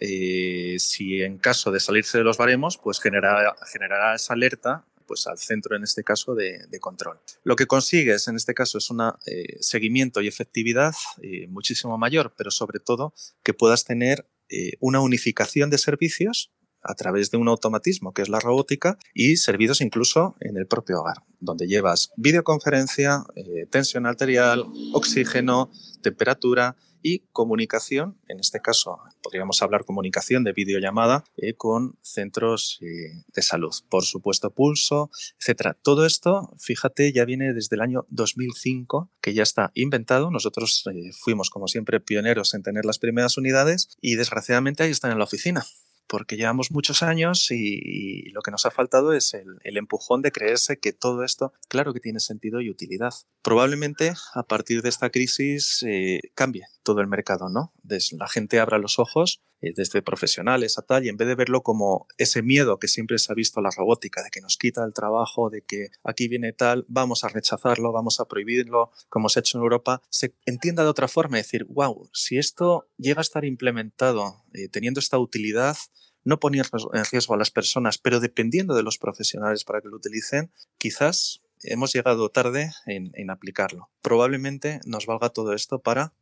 si 0.79 1.23
en 1.23 1.39
caso 1.39 1.71
de 1.71 1.81
salirse 1.81 2.19
de 2.19 2.25
los 2.25 2.37
baremos, 2.37 2.79
pues 2.79 3.01
generará, 3.01 3.55
generará 3.71 4.15
esa 4.15 4.35
alerta 4.35 4.85
pues 5.09 5.27
al 5.27 5.39
centro 5.39 5.75
en 5.75 5.83
este 5.83 6.05
caso 6.05 6.37
de, 6.37 6.69
control. 6.81 7.19
Lo 7.43 7.57
que 7.57 7.67
consigues 7.67 8.29
en 8.29 8.37
este 8.37 8.55
caso 8.55 8.79
es 8.79 8.91
un 8.91 9.01
eh, 9.27 9.57
seguimiento 9.61 10.21
y 10.21 10.29
efectividad 10.29 10.95
eh, 11.23 11.49
muchísimo 11.49 11.99
mayor, 11.99 12.35
pero 12.37 12.53
sobre 12.53 12.79
todo 12.79 13.15
que 13.43 13.55
puedas 13.55 13.85
tener 13.85 14.29
eh, 14.51 14.75
una 14.79 15.01
unificación 15.01 15.71
de 15.71 15.79
servicios 15.79 16.53
a 16.83 16.95
través 16.95 17.31
de 17.31 17.39
un 17.39 17.49
automatismo 17.49 18.13
que 18.13 18.23
es 18.23 18.29
la 18.29 18.41
robótica 18.41 18.99
y 19.15 19.37
servidos 19.37 19.81
incluso 19.81 20.37
en 20.41 20.57
el 20.57 20.67
propio 20.67 21.01
hogar, 21.01 21.19
donde 21.41 21.67
llevas 21.67 22.13
videoconferencia, 22.17 23.25
tensión 23.71 24.07
arterial, 24.07 24.65
oxígeno, 24.93 25.71
temperatura 26.03 26.77
y 27.03 27.21
comunicación, 27.33 28.19
en 28.29 28.41
este 28.41 28.61
caso 28.61 28.99
podríamos 29.23 29.63
hablar 29.63 29.85
comunicación 29.85 30.45
de 30.45 30.53
videollamada 30.53 31.25
eh, 31.37 31.55
con 31.55 31.99
centros 32.03 32.79
eh, 32.81 33.25
de 33.35 33.43
salud, 33.43 33.75
por 33.89 34.05
supuesto 34.05 34.51
pulso, 34.51 35.11
etcétera. 35.39 35.75
Todo 35.75 36.07
esto, 36.07 36.53
fíjate, 36.59 37.13
ya 37.13 37.25
viene 37.25 37.53
desde 37.53 37.77
el 37.77 37.83
año 37.83 38.07
2005, 38.11 39.11
que 39.21 39.35
ya 39.35 39.43
está 39.43 39.71
inventado. 39.75 40.31
Nosotros 40.31 40.85
eh, 40.93 41.13
fuimos, 41.13 41.51
como 41.51 41.69
siempre, 41.69 42.01
pioneros 42.01 42.55
en 42.55 42.63
tener 42.63 42.85
las 42.85 42.99
primeras 42.99 43.37
unidades 43.39 43.91
y 44.01 44.17
desgraciadamente 44.17 44.83
ahí 44.83 44.91
están 44.91 45.13
en 45.13 45.19
la 45.19 45.25
oficina 45.25 45.65
porque 46.09 46.37
llevamos 46.37 46.73
muchos 46.73 47.03
años 47.03 47.51
y, 47.51 48.31
lo 48.31 48.43
que 48.43 48.51
nos 48.51 48.67
ha 48.67 48.71
faltado 48.71 49.13
es 49.13 49.35
el, 49.35 49.77
empujón 49.77 50.23
de 50.23 50.33
creerse 50.33 50.79
que 50.79 50.93
todo 50.93 51.23
esto, 51.23 51.53
claro 51.69 51.93
que 51.93 52.01
tiene 52.01 52.21
sentido 52.21 52.61
y 52.61 52.71
utilidad. 52.71 53.13
Probablemente 53.43 54.15
a 54.35 54.43
partir 54.43 54.83
de 54.83 54.89
esta 54.89 55.11
crisis 55.11 55.85
eh, 55.87 56.21
cambie 56.35 56.65
todo 56.83 57.01
el 57.01 57.07
mercado, 57.07 57.49
¿no? 57.49 57.73
la 58.13 58.29
gente 58.29 58.61
abra 58.61 58.79
los 58.79 58.99
ojos 58.99 59.43
eh, 59.61 59.73
desde 59.75 60.03
profesionales 60.03 60.79
a 60.79 60.83
tal, 60.83 61.05
y 61.05 61.09
en 61.09 61.17
vez 61.17 61.27
de 61.27 61.35
verlo 61.35 61.63
como 61.63 62.07
ese 62.17 62.43
miedo 62.43 62.79
que 62.79 62.87
siempre 62.87 63.19
se 63.19 63.33
ha 63.33 63.35
visto 63.35 63.59
a 63.59 63.63
la 63.63 63.71
robótica, 63.77 64.23
de 64.23 64.31
que 64.31 64.41
nos 64.41 64.57
quita 64.57 64.85
el 64.85 64.93
trabajo, 64.93 65.51
de 65.51 65.63
que 65.63 65.89
aquí 66.05 66.29
viene 66.29 66.53
tal, 66.53 66.85
vamos 66.89 67.25
a 67.25 67.29
rechazarlo, 67.29 67.93
vamos 67.93 68.21
a 68.21 68.27
prohibirlo, 68.27 68.93
como 69.09 69.29
se 69.29 69.39
ha 69.39 69.41
hecho 69.41 69.59
en 69.59 69.63
Europa, 69.63 70.01
se 70.11 70.35
entienda 70.47 70.85
de 70.85 70.91
otra 70.91 71.09
forma, 71.09 71.39
decir, 71.39 71.65
wow, 71.65 72.09
si 72.13 72.39
esto 72.39 72.89
llega 72.99 73.21
a 73.21 73.23
estar 73.23 73.45
implementado 73.45 74.45
eh, 74.53 74.69
teniendo 74.69 75.01
esta 75.01 75.19
utilidad, 75.19 75.77
no 76.25 76.39
poner 76.39 76.67
en 76.93 77.05
riesgo 77.07 77.35
a 77.35 77.39
las 77.39 77.51
personas, 77.51 77.99
pero 77.99 78.21
dependiendo 78.21 78.75
de 78.75 78.83
los 78.83 78.99
profesionales 78.99 79.65
para 79.65 79.81
que 79.81 79.89
lo 79.89 79.97
utilicen, 79.97 80.53
quizás 80.79 81.41
hemos 81.63 81.93
llegado 81.93 82.29
tarde 82.31 82.73
en, 82.87 83.11
en 83.15 83.31
aplicarlo. 83.31 83.91
Probablemente 84.03 84.81
nos 84.85 85.07
valga 85.07 85.31
todo 85.31 85.53
esto 85.53 85.81
para 85.81 86.13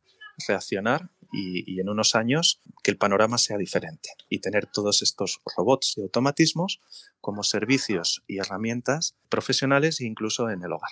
reaccionar 0.47 1.09
y, 1.31 1.79
en 1.79 1.89
unos 1.89 2.15
años 2.15 2.61
que 2.83 2.91
el 2.91 2.97
panorama 2.97 3.37
sea 3.37 3.57
diferente 3.57 4.09
y 4.29 4.39
tener 4.39 4.67
todos 4.67 5.01
estos 5.01 5.41
robots 5.57 5.97
y 5.97 6.01
automatismos 6.01 6.81
como 7.21 7.43
servicios 7.43 8.23
y 8.27 8.37
herramientas 8.37 9.15
profesionales 9.29 9.99
e 9.99 10.05
incluso 10.05 10.49
en 10.49 10.63
el 10.63 10.71
hogar 10.71 10.91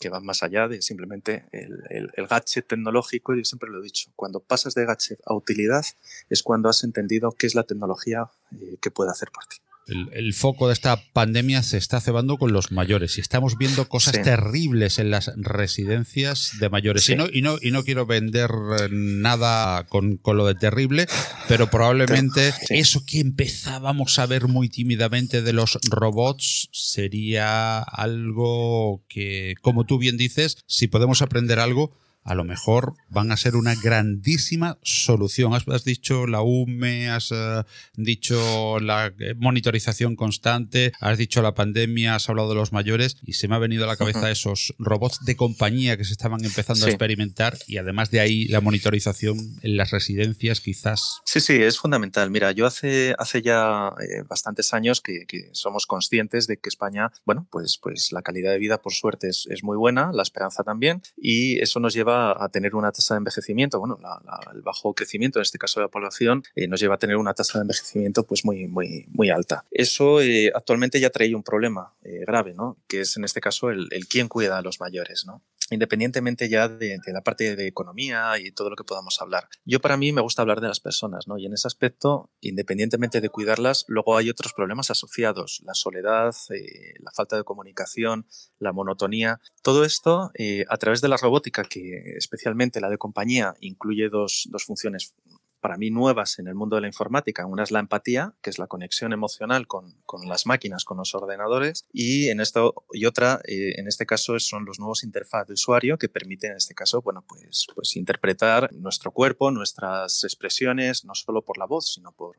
que 0.00 0.10
van 0.10 0.24
más 0.24 0.44
allá 0.44 0.68
de 0.68 0.80
simplemente 0.80 1.46
el, 1.50 1.82
el, 1.90 2.26
gadget 2.28 2.68
tecnológico, 2.68 3.34
y 3.34 3.38
yo 3.38 3.44
siempre 3.44 3.68
lo 3.68 3.80
he 3.80 3.82
dicho, 3.82 4.12
cuando 4.14 4.38
pasas 4.38 4.74
de 4.74 4.84
gadget 4.84 5.18
a 5.26 5.34
utilidad 5.34 5.84
es 6.30 6.44
cuando 6.44 6.68
has 6.68 6.84
entendido 6.84 7.32
qué 7.32 7.48
es 7.48 7.56
la 7.56 7.64
tecnología 7.64 8.30
eh, 8.52 8.76
que 8.80 8.92
puede 8.92 9.10
hacer 9.10 9.32
por 9.32 9.44
ti 9.46 9.56
el, 9.88 10.34
foco 10.34 10.68
de 10.68 10.74
esta 10.74 11.02
pandemia 11.12 11.62
se 11.62 11.78
está 11.78 12.00
cebando 12.00 12.36
con 12.36 12.52
los 12.52 12.70
mayores 12.72 13.18
y 13.18 13.20
estamos 13.20 13.56
viendo 13.56 13.88
cosas 13.88 14.20
terribles 14.22 14.98
en 14.98 15.10
las 15.10 15.32
residencias 15.36 16.52
de 16.60 16.68
mayores. 16.68 17.08
Y, 17.08 17.16
no, 17.16 17.26
y, 17.32 17.42
no, 17.42 17.56
y 17.60 17.70
no 17.70 17.82
quiero 17.84 18.06
vender 18.06 18.50
eh, 18.50 18.88
nada 18.90 19.84
con, 19.84 20.20
lo 20.24 20.46
de 20.46 20.54
terrible, 20.54 21.06
pero 21.48 21.70
probablemente 21.70 22.52
eso 22.68 23.04
que 23.06 23.20
empezábamos 23.20 24.18
a 24.18 24.26
ver 24.26 24.48
muy 24.48 24.68
tímidamente 24.68 25.42
de 25.42 25.52
los 25.52 25.78
robots 25.90 26.68
sería 26.72 27.78
algo 27.80 29.04
que, 29.08 29.54
como 29.62 29.84
tú 29.84 29.98
bien 29.98 30.16
dices, 30.16 30.58
si 30.66 30.86
podemos 30.86 31.22
aprender 31.22 31.58
algo, 31.58 31.96
a 32.28 32.34
lo 32.34 32.44
mejor 32.44 32.94
van 33.08 33.32
a 33.32 33.38
ser 33.38 33.56
una 33.56 33.74
grandísima 33.74 34.78
solución. 34.82 35.54
Has, 35.54 35.84
dicho 35.84 36.26
la 36.26 36.42
UME, 36.42 37.08
has 37.08 37.32
eh, 37.32 37.64
dicho 37.94 38.78
la 38.80 39.14
eh, 39.18 39.34
monitorización 39.34 40.14
constante, 40.14 40.92
has 41.00 41.16
dicho 41.16 41.40
la 41.40 41.54
pandemia, 41.54 42.14
has 42.14 42.28
hablado 42.28 42.50
de 42.50 42.56
los 42.56 42.70
mayores 42.70 43.16
y 43.22 43.32
se 43.32 43.48
me 43.48 43.54
ha 43.54 43.58
venido 43.58 43.84
a 43.84 43.86
la 43.86 43.96
cabeza 43.96 44.30
esos 44.30 44.74
robots 44.78 45.24
de 45.24 45.36
compañía 45.36 45.96
que 45.96 46.04
se 46.04 46.12
estaban 46.12 46.44
empezando 46.44 46.84
a 46.84 46.90
experimentar 46.90 47.56
y 47.66 47.78
además 47.78 48.10
de 48.10 48.20
ahí 48.20 48.44
la 48.48 48.60
monitorización 48.60 49.38
en 49.62 49.78
las 49.78 49.90
residencias 49.90 50.60
quizás. 50.60 51.20
Sí, 51.24 51.40
sí, 51.40 51.54
es 51.54 51.78
fundamental. 51.78 52.30
Mira, 52.30 52.52
yo 52.52 52.66
hace, 52.66 53.14
hace 53.18 53.40
ya 53.40 53.90
eh, 54.02 54.22
bastantes 54.28 54.74
años 54.74 55.00
que, 55.00 55.26
somos 55.52 55.86
conscientes 55.86 56.46
de 56.46 56.58
que 56.58 56.68
España, 56.68 57.10
bueno, 57.24 57.48
pues, 57.50 57.78
pues 57.82 58.12
la 58.12 58.20
calidad 58.20 58.52
de 58.52 58.58
vida 58.58 58.82
por 58.82 58.92
suerte 58.92 59.28
es, 59.30 59.46
es 59.48 59.62
muy 59.62 59.78
buena, 59.78 60.10
la 60.12 60.22
esperanza 60.22 60.62
también 60.62 61.00
y 61.16 61.58
eso 61.60 61.80
nos 61.80 61.94
lleva 61.94 62.17
a 62.26 62.48
tener 62.48 62.74
una 62.74 62.92
tasa 62.92 63.14
de 63.14 63.18
envejecimiento, 63.18 63.78
bueno, 63.78 63.98
el 64.54 64.62
bajo 64.62 64.94
crecimiento, 64.94 65.38
en 65.38 65.42
este 65.42 65.58
caso 65.58 65.80
de 65.80 65.84
la 65.86 65.90
población, 65.90 66.42
eh, 66.54 66.68
nos 66.68 66.80
lleva 66.80 66.96
a 66.96 66.98
tener 66.98 67.16
una 67.16 67.34
tasa 67.34 67.58
de 67.58 67.62
envejecimiento 67.62 68.24
pues 68.24 68.44
muy, 68.44 68.66
muy, 68.66 69.06
muy 69.08 69.30
alta. 69.30 69.64
Eso 69.70 70.20
eh, 70.20 70.50
actualmente 70.54 71.00
ya 71.00 71.10
trae 71.10 71.34
un 71.34 71.42
problema 71.42 71.94
eh, 72.02 72.24
grave, 72.26 72.54
¿no? 72.54 72.76
Que 72.86 73.00
es 73.00 73.16
en 73.16 73.24
este 73.24 73.40
caso 73.40 73.70
el, 73.70 73.88
el 73.90 74.06
quién 74.06 74.28
cuida 74.28 74.58
a 74.58 74.62
los 74.62 74.80
mayores, 74.80 75.24
¿no? 75.26 75.42
Independientemente 75.70 76.48
ya 76.48 76.68
de, 76.68 76.98
la 77.06 77.22
parte 77.22 77.56
de 77.56 77.66
economía 77.66 78.38
y 78.38 78.52
todo 78.52 78.70
lo 78.70 78.76
que 78.76 78.84
podamos 78.84 79.20
hablar. 79.20 79.48
Yo 79.64 79.80
para 79.80 79.96
mí 79.96 80.12
me 80.12 80.20
gusta 80.20 80.42
hablar 80.42 80.60
de 80.60 80.68
las 80.68 80.80
personas, 80.80 81.26
¿no? 81.26 81.38
Y 81.38 81.46
en 81.46 81.52
ese 81.52 81.68
aspecto, 81.68 82.30
independientemente 82.40 83.20
de 83.20 83.28
cuidarlas, 83.28 83.84
luego 83.88 84.16
hay 84.16 84.30
otros 84.30 84.52
problemas 84.52 84.90
asociados, 84.90 85.62
la 85.64 85.74
soledad, 85.74 86.34
eh, 86.50 86.94
la 87.00 87.10
falta 87.12 87.36
de 87.36 87.44
comunicación, 87.44 88.26
la 88.58 88.72
monotonía. 88.72 89.40
Todo 89.62 89.84
esto, 89.84 90.30
eh, 90.34 90.64
a 90.68 90.76
través 90.76 91.00
de 91.00 91.08
la 91.08 91.16
robótica, 91.16 91.64
que 91.64 92.14
especialmente 92.16 92.80
la 92.80 92.90
de 92.90 92.98
compañía 92.98 93.54
incluye 93.60 94.08
dos, 94.08 94.48
dos 94.50 94.64
funciones 94.64 95.14
para 95.60 95.76
mí 95.76 95.90
nuevas 95.90 96.38
en 96.38 96.48
el 96.48 96.54
mundo 96.54 96.76
de 96.76 96.82
la 96.82 96.88
informática. 96.88 97.46
Una 97.46 97.62
es 97.62 97.70
la 97.70 97.80
empatía, 97.80 98.34
que 98.42 98.50
es 98.50 98.58
la 98.58 98.66
conexión 98.66 99.12
emocional 99.12 99.66
con, 99.66 100.00
con 100.06 100.28
las 100.28 100.46
máquinas, 100.46 100.84
con 100.84 100.98
los 100.98 101.14
ordenadores, 101.14 101.84
y, 101.92 102.28
en 102.28 102.40
esto, 102.40 102.84
y 102.92 103.06
otra, 103.06 103.40
eh, 103.44 103.74
en 103.76 103.88
este 103.88 104.06
caso, 104.06 104.38
son 104.38 104.64
los 104.64 104.78
nuevos 104.78 105.04
interfaz 105.04 105.46
de 105.46 105.54
usuario 105.54 105.98
que 105.98 106.08
permiten, 106.08 106.52
en 106.52 106.56
este 106.58 106.74
caso, 106.74 107.02
bueno, 107.02 107.24
pues, 107.26 107.66
pues 107.74 107.96
interpretar 107.96 108.72
nuestro 108.72 109.12
cuerpo, 109.12 109.50
nuestras 109.50 110.24
expresiones, 110.24 111.04
no 111.04 111.14
solo 111.14 111.42
por 111.42 111.58
la 111.58 111.66
voz, 111.66 111.92
sino 111.92 112.12
por... 112.12 112.38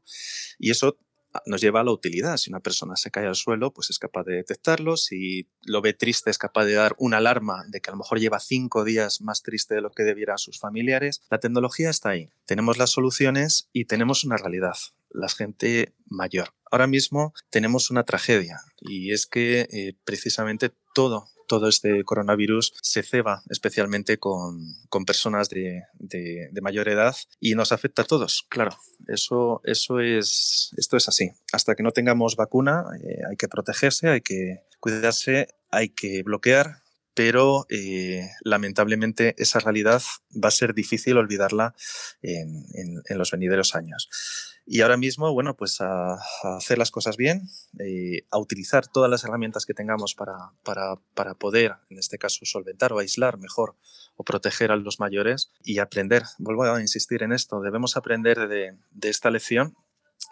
Y 0.58 0.72
eso 0.72 0.98
nos 1.46 1.62
lleva 1.62 1.82
a 1.82 1.84
la 1.84 1.92
utilidad. 1.92 2.38
Si 2.38 2.50
una 2.50 2.60
persona 2.60 2.96
se 2.96 3.12
cae 3.12 3.28
al 3.28 3.36
suelo, 3.36 3.72
pues 3.72 3.90
es 3.90 4.00
capaz 4.00 4.24
de 4.24 4.36
detectarlo. 4.36 4.98
Si 4.98 5.48
lo 5.64 5.82
ve 5.82 5.94
triste, 5.94 6.30
es 6.30 6.38
capaz 6.38 6.66
de 6.66 6.74
dar 6.74 6.96
una 6.98 7.18
alarma 7.18 7.64
de 7.68 7.82
que 7.82 7.90
a 7.90 7.94
lo 7.94 8.00
mejor 8.00 8.20
lleva 8.20 8.40
cinco 8.40 8.84
días 8.84 9.22
más 9.22 9.44
triste 9.44 9.76
de 9.76 9.82
lo 9.82 9.92
que 9.92 10.04
debiera 10.04 10.36
a 10.36 10.38
sus 10.38 10.60
familiares. 10.60 11.22
La 11.30 11.40
tecnología 11.40 11.90
está 11.90 12.10
ahí. 12.10 12.30
Tenemos 12.46 12.78
las 12.78 12.92
soluciones 12.92 13.70
y 13.74 13.86
tenemos 13.86 14.24
una 14.24 14.38
realidad. 14.38 14.76
La 15.10 15.30
gente 15.30 15.94
mayor. 16.06 16.54
Ahora 16.72 16.88
mismo 16.88 17.34
tenemos 17.50 17.90
una 17.90 18.04
tragedia 18.04 18.62
y 18.80 19.12
es 19.12 19.26
que 19.26 19.68
eh, 19.72 19.96
precisamente 20.04 20.72
todo 20.94 21.28
todo 21.50 21.68
este 21.68 22.06
coronavirus 22.06 22.74
se 22.82 23.04
ceba 23.04 23.42
especialmente 23.50 24.20
con, 24.20 24.62
con 24.88 25.04
personas 25.04 25.50
de, 25.50 25.84
de, 25.98 26.62
mayor 26.62 26.88
edad 26.88 27.16
y 27.40 27.56
nos 27.56 27.72
afecta 27.72 28.04
a 28.04 28.06
todos, 28.06 28.46
claro. 28.48 28.78
Eso, 29.08 29.62
eso 29.64 30.00
es, 30.00 30.72
esto 30.78 30.96
es 30.96 31.10
así. 31.10 31.32
Hasta 31.52 31.74
que 31.76 31.84
no 31.84 31.92
tengamos 31.92 32.36
vacuna 32.36 32.86
eh, 33.02 33.22
hay 33.30 33.36
que 33.36 33.48
protegerse, 33.48 34.10
hay 34.10 34.22
que 34.22 34.64
cuidarse, 34.80 35.48
hay 35.72 35.90
que 35.90 36.22
bloquear, 36.24 36.84
pero 37.20 37.66
eh, 37.68 38.30
lamentablemente 38.46 39.36
esa 39.38 39.60
realidad 39.60 40.02
va 40.34 40.48
a 40.48 40.52
ser 40.52 40.74
difícil 40.74 41.18
olvidarla 41.18 41.76
en, 42.22 42.64
los 43.10 43.32
venideros 43.32 43.76
años. 43.76 44.08
Y 44.66 44.80
ahora 44.80 44.96
mismo, 44.96 45.34
bueno, 45.34 45.58
pues 45.58 45.82
a, 45.82 46.18
hacer 46.56 46.78
las 46.78 46.92
cosas 46.92 47.18
bien, 47.18 47.42
eh, 47.78 48.22
a 48.32 48.38
utilizar 48.38 48.88
todas 48.88 49.12
las 49.12 49.26
herramientas 49.26 49.66
que 49.66 49.74
tengamos 49.74 50.16
para, 50.16 50.54
para, 50.64 50.96
para, 51.14 51.34
poder, 51.34 51.76
en 51.90 52.00
este 52.00 52.18
caso, 52.18 52.46
solventar 52.46 52.94
o 52.94 53.00
aislar 53.00 53.38
mejor 53.38 53.76
o 54.16 54.24
proteger 54.24 54.72
a 54.72 54.78
los 54.78 55.02
mayores 55.02 55.52
y 55.62 55.80
aprender. 55.80 56.24
Vuelvo 56.38 56.64
a 56.64 56.80
insistir 56.80 57.22
en 57.22 57.34
esto, 57.34 57.60
debemos 57.60 57.98
aprender 57.98 58.48
de, 58.48 58.78
de 58.92 59.10
esta 59.10 59.30
lección 59.30 59.76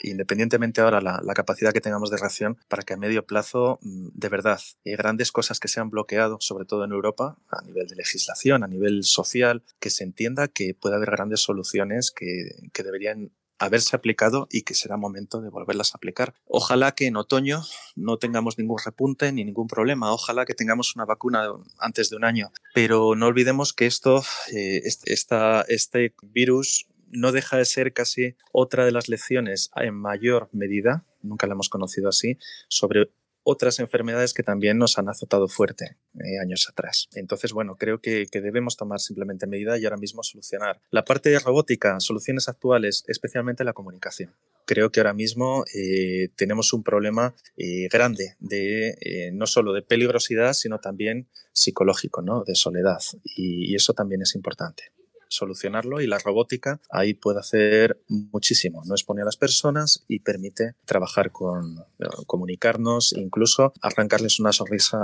independientemente 0.02 0.82
ahora 0.82 1.02
la, 1.02 1.22
la, 1.24 1.34
capacidad 1.34 1.74
que 1.74 1.82
tengamos 1.82 2.10
de 2.10 2.18
reacción 2.18 2.58
para 2.68 2.84
que 2.84 2.94
a 2.94 2.98
medio 2.98 3.26
plazo, 3.26 3.80
mm, 3.82 4.10
de 4.14 4.30
verdad, 4.30 4.60
hay 4.86 4.96
grandes 4.96 5.32
cosas 5.32 5.60
que 5.60 5.68
se 5.68 5.80
han 5.80 5.90
bloqueado, 5.90 6.38
sobre 6.40 6.66
todo 6.66 6.84
en 6.84 6.92
Europa, 6.92 7.38
a 7.50 7.62
nivel 7.64 7.88
de 7.88 7.96
legislación, 7.96 8.64
a 8.64 8.68
nivel 8.68 9.04
social, 9.04 9.64
que 9.80 9.90
se 9.90 10.04
entienda 10.04 10.48
que 10.48 10.74
puede 10.74 10.96
haber 10.96 11.12
grandes 11.12 11.42
soluciones 11.42 12.12
que, 12.12 12.70
que 12.74 12.84
deberían 12.84 13.32
haberse 13.60 13.96
aplicado 13.96 14.48
y 14.52 14.62
que 14.62 14.74
será 14.74 14.98
momento 14.98 15.42
de 15.42 15.50
volverlas 15.50 15.94
a 15.94 15.98
aplicar. 15.98 16.34
Ojalá 16.46 16.94
que 16.94 17.08
en 17.08 17.18
otoño 17.18 17.64
no 17.96 18.18
tengamos 18.18 18.58
ningún 18.58 18.78
repunte 18.84 19.32
ni 19.32 19.44
ningún 19.44 19.68
problema. 19.68 20.14
Ojalá 20.14 20.46
que 20.46 20.54
tengamos 20.54 20.96
una 20.96 21.06
vacuna 21.06 21.50
antes 21.80 22.10
de 22.10 22.16
un 22.18 22.24
año. 22.24 22.52
Pero 22.74 23.16
no 23.16 23.28
olvidemos 23.28 23.74
que 23.74 23.86
esto, 23.86 24.24
eh, 24.54 24.82
este 24.86 26.14
virus 26.22 26.88
no 27.12 27.32
deja 27.32 27.58
de 27.58 27.66
ser 27.66 27.94
casi 27.94 28.36
otra 28.52 28.86
de 28.86 28.92
las 28.92 29.10
lecciones 29.10 29.70
en 29.76 29.96
mayor 29.96 30.50
medida, 30.52 31.06
nunca 31.22 31.48
la 31.48 31.54
hemos 31.54 31.70
conocido 31.70 32.10
así, 32.10 32.38
sobre 32.68 33.10
otras 33.50 33.80
enfermedades 33.80 34.34
que 34.34 34.44
también 34.44 34.78
nos 34.78 34.98
han 34.98 35.08
azotado 35.08 35.48
fuerte 35.48 35.96
eh, 36.16 36.40
años 36.42 36.68
atrás. 36.70 37.08
Entonces, 37.14 37.54
bueno, 37.54 37.78
creo 37.78 38.02
que, 38.02 38.28
debemos 38.30 38.76
tomar 38.76 39.00
simplemente 39.00 39.48
medida 39.48 39.78
y 39.78 39.86
ahora 39.86 39.96
mismo 39.96 40.22
solucionar. 40.22 40.82
La 40.92 41.06
parte 41.06 41.30
de 41.30 41.40
robótica, 41.40 41.98
soluciones 42.02 42.50
actuales, 42.50 43.06
especialmente 43.08 43.64
la 43.64 43.72
comunicación. 43.72 44.36
Creo 44.66 44.92
que 44.92 45.00
ahora 45.00 45.14
mismo 45.14 45.64
eh, 45.74 46.28
tenemos 46.36 46.74
un 46.74 46.84
problema 46.84 47.36
eh, 47.56 47.88
grande 47.90 48.36
de 48.40 49.32
no 49.34 49.48
solo 49.48 49.72
de 49.72 49.82
peligrosidad, 49.82 50.52
sino 50.52 50.80
también 50.80 51.30
psicológico, 51.54 52.22
¿no? 52.22 52.44
de 52.44 52.54
soledad. 52.54 53.00
y 53.24 53.74
eso 53.76 53.94
también 53.94 54.22
es 54.24 54.36
importante. 54.36 54.92
Solucionarlo 55.30 56.02
y 56.02 56.08
la 56.08 56.20
robótica 56.20 56.80
ahí 56.90 57.14
puede 57.14 57.40
hacer 57.40 58.02
muchísimo. 58.08 58.84
No 58.86 58.94
expone 58.96 59.22
a 59.22 59.26
las 59.26 59.38
personas 59.38 60.04
y 60.08 60.20
permite 60.20 60.76
trabajar 60.86 61.32
con, 61.32 61.86
comunicarnos, 62.26 63.14
incluso 63.14 63.74
arrancarles 63.82 64.40
una 64.40 64.52
sonrisa 64.52 64.98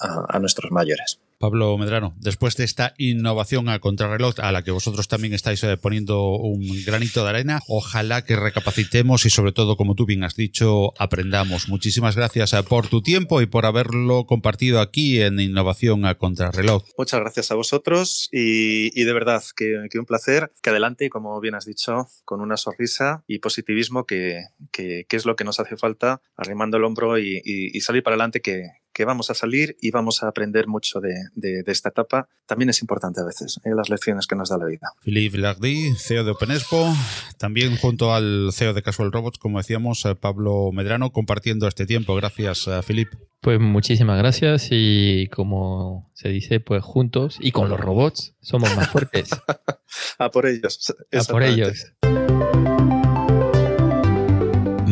a 0.00 0.38
nuestros 0.38 0.70
mayores. 0.70 1.20
Pablo 1.38 1.78
Medrano, 1.78 2.14
después 2.18 2.56
de 2.56 2.64
esta 2.64 2.94
innovación 2.98 3.68
a 3.68 3.78
contrarreloj 3.78 4.40
a 4.40 4.50
la 4.50 4.64
que 4.64 4.72
vosotros 4.72 5.06
también 5.06 5.32
estáis 5.34 5.62
eh, 5.62 5.76
poniendo 5.76 6.32
un 6.32 6.66
granito 6.84 7.22
de 7.22 7.30
arena, 7.30 7.60
ojalá 7.68 8.24
que 8.24 8.34
recapacitemos 8.34 9.24
y 9.24 9.30
sobre 9.30 9.52
todo, 9.52 9.76
como 9.76 9.94
tú 9.94 10.04
bien 10.04 10.24
has 10.24 10.34
dicho, 10.34 10.92
aprendamos. 10.98 11.68
Muchísimas 11.68 12.16
gracias 12.16 12.52
eh, 12.54 12.62
por 12.64 12.88
tu 12.88 13.02
tiempo 13.02 13.40
y 13.40 13.46
por 13.46 13.66
haberlo 13.66 14.26
compartido 14.26 14.80
aquí 14.80 15.20
en 15.22 15.38
Innovación 15.38 16.06
a 16.06 16.16
Contrarreloj. 16.16 16.84
Muchas 16.98 17.20
gracias 17.20 17.52
a 17.52 17.54
vosotros 17.54 18.28
y, 18.32 19.04
de 19.04 19.12
verdad 19.12 19.42
que, 19.54 19.98
un 19.98 20.06
placer. 20.06 20.52
Que 20.60 20.70
adelante, 20.70 21.08
como 21.08 21.40
bien 21.40 21.54
has 21.54 21.64
dicho, 21.64 22.08
con 22.24 22.40
una 22.40 22.56
sonrisa 22.56 23.22
y 23.28 23.38
positivismo 23.38 24.06
que, 24.06 24.42
es 25.08 25.24
lo 25.24 25.36
que 25.36 25.44
nos 25.44 25.60
hace 25.60 25.76
falta, 25.76 26.20
arrimando 26.36 26.76
el 26.76 26.84
hombro 26.84 27.18
y 27.18 27.80
salir 27.80 28.02
para 28.02 28.14
adelante 28.14 28.40
que, 28.40 28.70
que 28.98 29.04
vamos 29.04 29.30
a 29.30 29.34
salir 29.34 29.76
y 29.80 29.92
vamos 29.92 30.24
a 30.24 30.26
aprender 30.26 30.66
mucho 30.66 31.00
de, 31.00 31.62
esta 31.66 31.90
etapa. 31.90 32.28
También 32.46 32.70
es 32.70 32.80
importante 32.80 33.20
a 33.20 33.24
veces, 33.24 33.60
¿eh? 33.64 33.70
las 33.72 33.90
lecciones 33.90 34.26
que 34.26 34.34
nos 34.34 34.48
da 34.48 34.58
la 34.58 34.66
vida. 34.66 34.90
Philippe 35.04 35.38
Lardy, 35.38 35.94
CEO 35.96 36.24
de 36.24 36.32
OpenExpo, 36.32 36.92
también 37.38 37.76
junto 37.76 38.12
al 38.12 38.50
CEO 38.52 38.74
de 38.74 38.82
Casual 38.82 39.12
Robots, 39.12 39.38
como 39.38 39.58
decíamos, 39.58 40.04
eh, 40.04 40.16
Pablo 40.16 40.72
Medrano, 40.72 41.12
compartiendo 41.12 41.68
este 41.68 41.86
tiempo. 41.86 42.16
Gracias, 42.16 42.66
eh, 42.66 42.80
Philippe. 42.84 43.16
Pues 43.40 43.60
muchísimas 43.60 44.18
gracias 44.18 44.66
y 44.72 45.28
como 45.28 46.10
se 46.14 46.30
dice, 46.30 46.58
pues 46.58 46.82
juntos 46.82 47.38
y 47.40 47.52
con 47.52 47.68
los 47.68 47.78
robots 47.78 48.34
somos 48.40 48.74
más 48.74 48.88
fuertes. 48.88 49.30
a 50.18 50.30
por 50.32 50.46
ellos. 50.46 50.92
A 51.12 51.22
por 51.22 51.44
ellos. 51.44 51.86